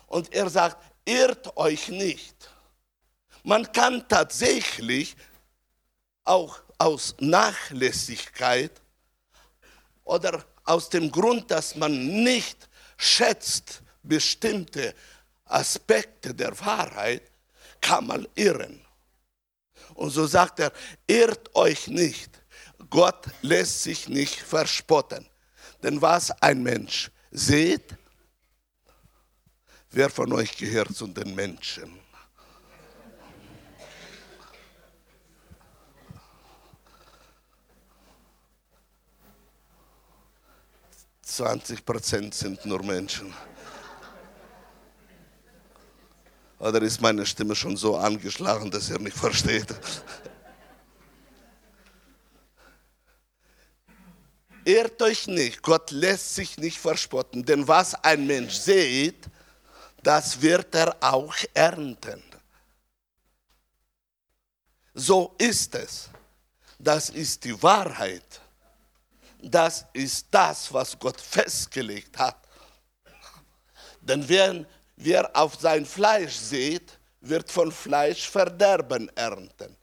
[0.06, 2.50] Und er sagt, irrt euch nicht.
[3.42, 5.16] Man kann tatsächlich
[6.24, 8.72] auch aus Nachlässigkeit
[10.04, 14.94] oder aus dem Grund, dass man nicht schätzt bestimmte
[15.44, 17.30] Aspekte der Wahrheit,
[17.80, 18.84] kann man irren.
[19.94, 20.72] Und so sagt er,
[21.06, 22.39] irrt euch nicht.
[22.90, 25.26] Gott lässt sich nicht verspotten.
[25.82, 27.96] Denn was ein Mensch seht,
[29.90, 32.00] wer von euch gehört zu den Menschen?
[41.30, 43.32] 20 Prozent sind nur Menschen.
[46.58, 49.68] Oder ist meine Stimme schon so angeschlagen, dass ihr nicht versteht?
[54.64, 59.26] Irrt euch nicht, Gott lässt sich nicht verspotten, denn was ein Mensch sieht,
[60.02, 62.22] das wird er auch ernten.
[64.94, 66.08] So ist es.
[66.78, 68.40] Das ist die Wahrheit
[69.42, 72.36] das ist das, was Gott festgelegt hat.
[74.00, 74.64] Denn wer,
[74.96, 79.76] wer auf sein Fleisch sieht, wird von Fleisch Verderben ernten.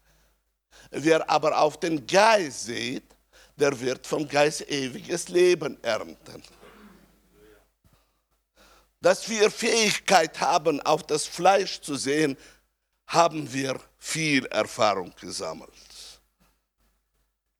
[0.89, 3.03] Wer aber auf den Geist sieht,
[3.57, 6.43] der wird vom Geist ewiges Leben ernten.
[9.01, 12.37] Dass wir Fähigkeit haben, auf das Fleisch zu sehen,
[13.07, 15.71] haben wir viel Erfahrung gesammelt.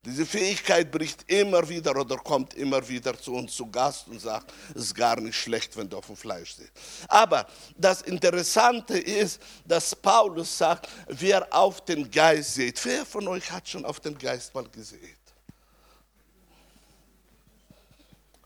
[0.04, 4.52] Diese Fähigkeit bricht immer wieder oder kommt immer wieder zu uns zu Gast und sagt,
[4.74, 6.72] es ist gar nicht schlecht, wenn du auf dem Fleisch sitzt.
[7.08, 7.46] Aber
[7.76, 12.82] das Interessante ist, dass Paulus sagt, wer auf den Geist sieht.
[12.84, 15.17] Wer von euch hat schon auf den Geist mal gesehen?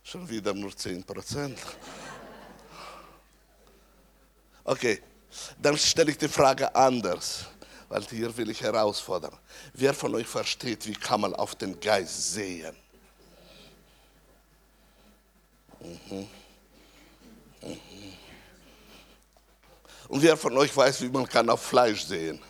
[0.03, 1.59] Schon wieder nur 10 Prozent.
[4.65, 5.03] Okay,
[5.61, 7.47] dann stelle ich die Frage anders
[7.93, 9.37] weil hier will ich herausfordern.
[9.75, 12.75] Wer von euch versteht, wie kann man auf den Geist sehen?
[15.79, 16.27] Mhm.
[17.61, 17.79] Mhm.
[20.09, 22.41] Und wer von euch weiß, wie man kann auf Fleisch sehen?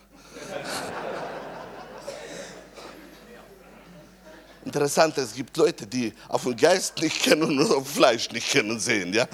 [4.64, 8.78] Interessant, es gibt Leute, die auf den Geist nicht kennen und auf Fleisch nicht kennen
[8.78, 9.12] sehen.
[9.12, 9.26] Ja?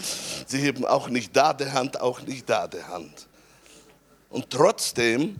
[0.47, 3.27] Sie heben auch nicht da die Hand, auch nicht da die Hand.
[4.31, 5.39] Und trotzdem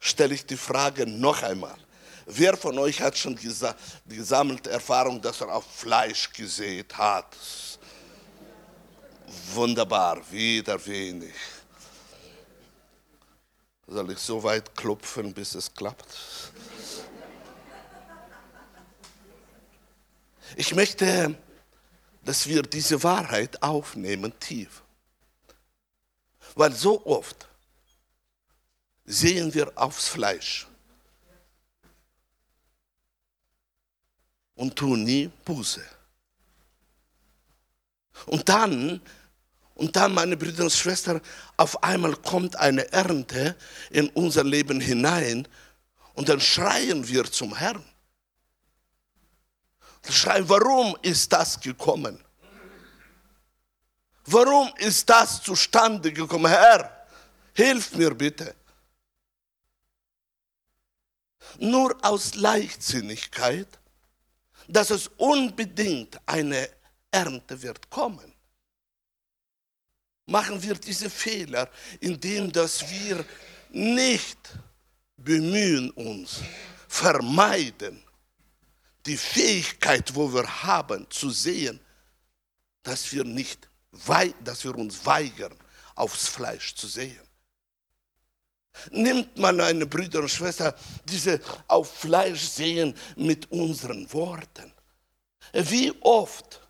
[0.00, 1.76] stelle ich die Frage noch einmal.
[2.24, 7.36] Wer von euch hat schon die gesammelte Erfahrung, dass er auf Fleisch gesät hat?
[9.54, 11.34] Wunderbar, wieder wenig.
[13.86, 16.06] Soll ich so weit klopfen, bis es klappt?
[20.56, 21.36] Ich möchte
[22.28, 24.82] dass wir diese Wahrheit aufnehmen tief.
[26.54, 27.48] Weil so oft
[29.06, 30.66] sehen wir aufs Fleisch
[34.56, 35.82] und tun nie Buße.
[38.26, 39.00] Und dann,
[39.74, 41.22] und dann, meine Brüder und Schwestern,
[41.56, 43.56] auf einmal kommt eine Ernte
[43.88, 45.48] in unser Leben hinein
[46.12, 47.82] und dann schreien wir zum Herrn.
[50.10, 52.22] Schreien, warum ist das gekommen?
[54.24, 56.46] Warum ist das zustande gekommen?
[56.50, 57.06] Herr,
[57.54, 58.54] hilf mir bitte.
[61.58, 63.66] Nur aus Leichtsinnigkeit,
[64.66, 66.68] dass es unbedingt eine
[67.10, 68.34] Ernte wird kommen.
[70.26, 73.24] Machen wir diese Fehler, indem dass wir
[73.70, 74.38] nicht
[75.16, 76.40] bemühen uns,
[76.86, 78.04] vermeiden
[79.06, 81.80] die Fähigkeit, wo wir haben, zu sehen,
[82.82, 83.68] dass wir nicht,
[84.44, 85.54] dass wir uns weigern,
[85.94, 87.20] aufs Fleisch zu sehen.
[88.90, 90.74] Nimmt man eine Brüder und Schwester,
[91.04, 94.72] diese auf Fleisch sehen mit unseren Worten.
[95.52, 96.60] Wie oft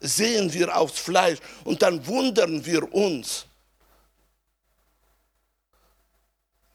[0.00, 3.46] sehen wir aufs Fleisch und dann wundern wir uns,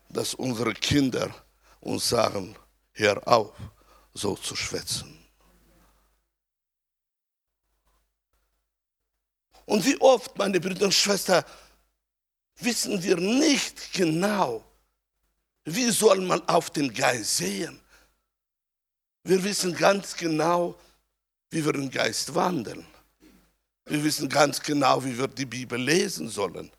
[0.10, 1.34] dass unsere Kinder
[1.80, 2.56] uns sagen,
[2.92, 3.54] hör auf,
[4.14, 5.18] so zu schwätzen.
[9.66, 11.44] Und wie oft, meine Brüder und Schwestern,
[12.58, 14.64] wissen wir nicht genau,
[15.66, 17.80] wie soll man auf den Geist sehen.
[19.24, 20.78] Wir wissen ganz genau,
[21.50, 22.86] wie wir den Geist wandeln.
[23.86, 26.70] Wir wissen ganz genau, wie wir die Bibel lesen sollen.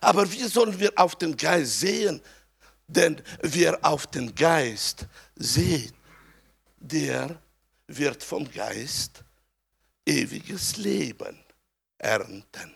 [0.00, 2.20] Aber wie sollen wir auf den Geist sehen?
[2.86, 5.06] Denn wer auf den Geist
[5.36, 5.94] sieht,
[6.78, 7.40] der
[7.86, 9.24] wird vom Geist
[10.06, 11.38] ewiges Leben
[11.98, 12.74] ernten.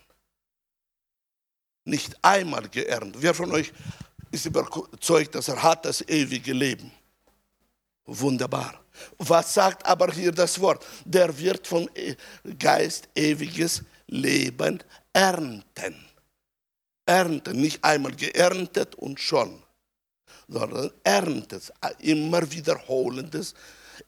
[1.85, 3.23] Nicht einmal geerntet.
[3.23, 3.73] Wer von euch
[4.31, 6.93] ist überzeugt, dass er hat das ewige Leben?
[8.05, 8.81] Wunderbar.
[9.19, 10.85] Was sagt aber hier das Wort?
[11.05, 11.89] Der wird vom
[12.59, 14.83] Geist ewiges Leben
[15.13, 16.07] ernten.
[17.07, 19.63] Ernten, nicht einmal geerntet und schon,
[20.49, 23.55] sondern erntet, immer wiederholendes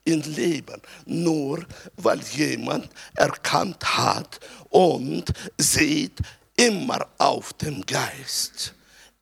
[0.04, 0.80] im Leben.
[1.06, 1.64] Nur
[1.96, 6.18] weil jemand erkannt hat und sieht
[6.56, 8.74] immer auf dem Geist.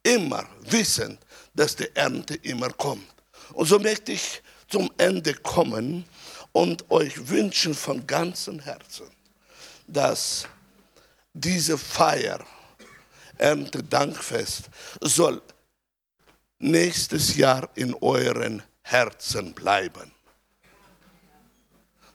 [0.03, 1.19] Immer wissend,
[1.55, 3.07] dass die Ernte immer kommt.
[3.53, 6.05] Und so möchte ich zum Ende kommen
[6.53, 9.07] und euch wünschen von ganzem Herzen,
[9.87, 10.47] dass
[11.33, 12.45] diese Feier,
[13.39, 14.69] Erntedankfest,
[15.01, 15.41] soll
[16.59, 20.13] nächstes Jahr in euren Herzen bleiben.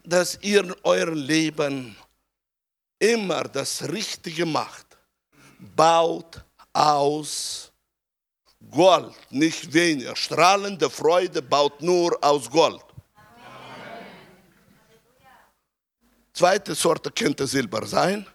[0.03, 1.95] Dass ihr in eurem Leben
[2.99, 4.97] immer das Richtige macht.
[5.75, 7.71] Baut aus
[8.71, 10.15] Gold, nicht weniger.
[10.15, 12.83] Strahlende Freude baut nur aus Gold.
[16.33, 18.25] Zweite Sorte könnte Silber sein,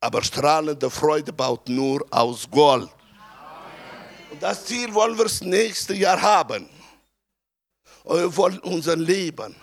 [0.00, 2.90] aber strahlende Freude baut nur aus Gold.
[4.42, 6.68] Das Ziel wollen wir das nächste Jahr haben.
[8.02, 9.54] Und wir wollen unser Leben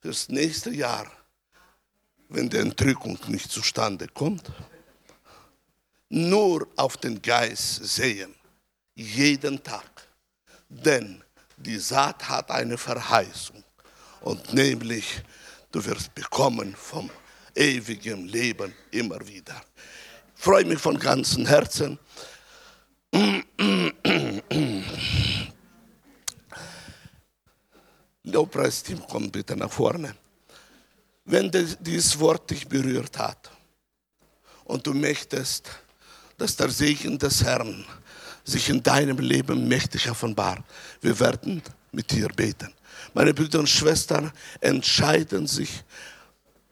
[0.00, 1.06] fürs nächste Jahr,
[2.28, 4.50] wenn die Entrückung nicht zustande kommt,
[6.08, 8.34] nur auf den Geist sehen
[8.96, 10.08] jeden Tag.
[10.68, 11.22] Denn
[11.56, 13.62] die Saat hat eine Verheißung.
[14.22, 15.22] Und nämlich,
[15.70, 17.08] du wirst bekommen vom
[17.54, 19.62] ewigen Leben immer wieder.
[20.36, 21.96] Ich freue mich von ganzem Herzen.
[28.24, 30.14] Lobpreisteam, komm bitte nach vorne.
[31.24, 31.50] Wenn
[31.80, 33.50] dieses Wort dich berührt hat
[34.64, 35.68] und du möchtest,
[36.36, 37.84] dass der Segen des Herrn
[38.44, 40.62] sich in deinem Leben mächtig offenbart.
[41.00, 41.62] Wir werden
[41.92, 42.72] mit dir beten.
[43.14, 45.84] Meine Brüder und Schwestern entscheiden sich,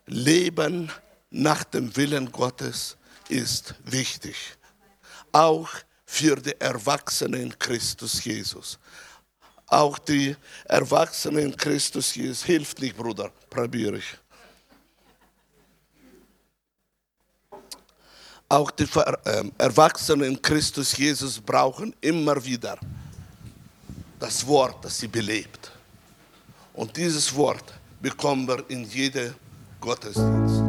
[0.07, 0.91] Leben
[1.31, 2.97] nach dem Willen Gottes
[3.29, 4.37] ist wichtig.
[5.33, 5.69] Auch
[6.15, 8.79] für die Erwachsenen in Christus Jesus.
[9.67, 10.37] Auch die
[10.67, 12.45] Erwachsenen in Christus Jesus.
[12.45, 14.17] Hilft nicht, Bruder, probiere ich.
[18.49, 18.87] Auch die
[19.25, 22.79] ähm, Erwachsenen in Christus Jesus brauchen immer wieder
[24.21, 25.73] das Wort, das sie belebt.
[26.75, 27.65] Und dieses Wort
[28.01, 29.35] bekommen wir in jedem
[29.81, 30.63] Gottesdienst.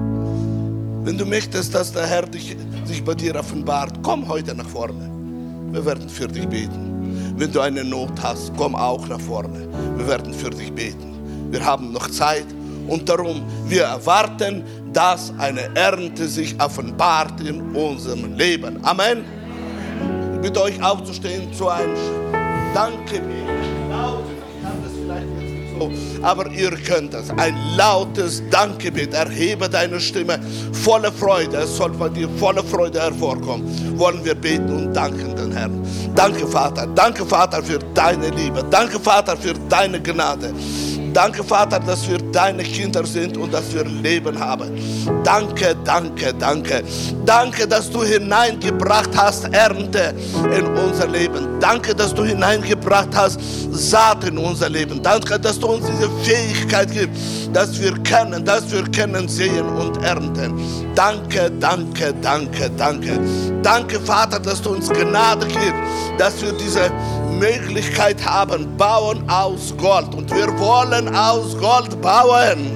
[1.06, 5.15] Wenn du möchtest, dass der Herr dich, sich bei dir offenbart, komm heute nach vorne.
[5.76, 7.34] Wir werden für dich beten.
[7.38, 9.68] Wenn du eine Not hast, komm auch nach vorne.
[9.98, 11.52] Wir werden für dich beten.
[11.52, 12.46] Wir haben noch Zeit
[12.88, 14.64] und darum, wir erwarten
[14.96, 18.80] dass eine Ernte sich offenbart in unserem Leben.
[18.86, 19.26] Amen.
[20.36, 21.94] Ich bitte euch aufzustehen zu einem
[22.74, 23.22] Danke.
[26.22, 27.30] Aber ihr könnt es.
[27.32, 29.14] Ein lautes Dankgebet.
[29.14, 30.40] Erhebe deine Stimme
[30.72, 31.58] voller Freude.
[31.58, 33.98] Es soll von dir voller Freude hervorkommen.
[33.98, 35.86] Wollen wir beten und danken den Herrn.
[36.16, 36.88] Danke, Vater.
[36.88, 38.64] Danke, Vater, für deine Liebe.
[38.70, 40.54] Danke, Vater, für deine Gnade.
[41.16, 44.70] Danke, Vater, dass wir deine Kinder sind und dass wir Leben haben.
[45.24, 46.84] Danke, danke, danke.
[47.26, 50.14] Danke, dass du hineingebracht hast Ernte
[50.54, 51.58] in unser Leben.
[51.62, 53.40] Danke, dass du hineingebracht hast
[53.72, 55.02] Saat in unser Leben.
[55.02, 57.22] Danke, dass du uns diese Fähigkeit gibst,
[57.54, 60.54] dass wir kennen, dass wir kennen, sehen und ernten.
[60.96, 63.18] Danke, danke, danke, danke.
[63.64, 65.74] Danke, Vater, dass du uns Gnade gibst,
[66.18, 66.92] dass wir diese
[67.40, 70.14] Möglichkeit haben, bauen aus Gold.
[70.16, 72.72] Und wir wollen aus Gold bauen.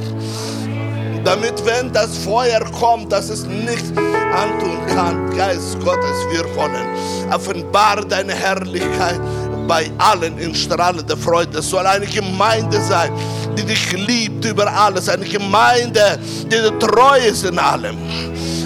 [1.23, 3.91] Damit, wenn das Feuer kommt, dass es nichts
[4.33, 5.35] antun kann.
[5.35, 6.87] Geist Gottes, wir wollen.
[7.31, 9.19] Offenbare deine Herrlichkeit
[9.67, 11.59] bei allen in strahlender Freude.
[11.59, 13.11] Es soll eine Gemeinde sein,
[13.55, 15.09] die dich liebt über alles.
[15.09, 17.97] Eine Gemeinde, die dir treu ist in allem.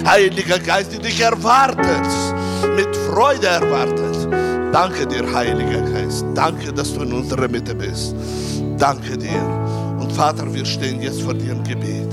[0.06, 2.06] Heiliger Geist, die dich erwartet,
[2.76, 4.13] mit Freude erwartet.
[4.74, 6.26] Danke dir, Heiliger Geist.
[6.34, 8.12] Danke, dass du in unserer Mitte bist.
[8.76, 9.40] Danke dir.
[10.00, 12.12] Und Vater, wir stehen jetzt vor dir im Gebet.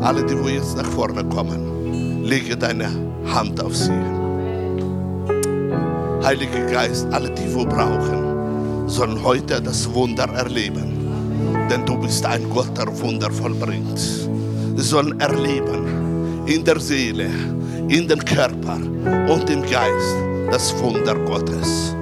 [0.00, 2.88] Alle, die wo jetzt nach vorne kommen, lege deine
[3.32, 4.02] Hand auf sie.
[6.24, 10.90] Heiliger Geist, alle, die wo brauchen, sollen heute das Wunder erleben.
[11.70, 13.96] Denn du bist ein Gott, der Wunder vollbringt.
[13.96, 17.30] Sie sollen erleben in der Seele,
[17.86, 18.74] in dem Körper
[19.28, 21.94] und im Geist das Wunder Gottes.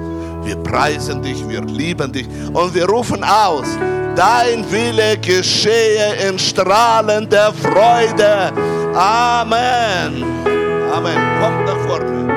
[0.43, 3.67] Wir preisen dich, wir lieben dich und wir rufen aus,
[4.15, 8.51] dein Wille geschehe in strahlender Freude.
[8.95, 10.23] Amen.
[10.91, 11.39] Amen.
[11.39, 12.29] Kommt nach vorne.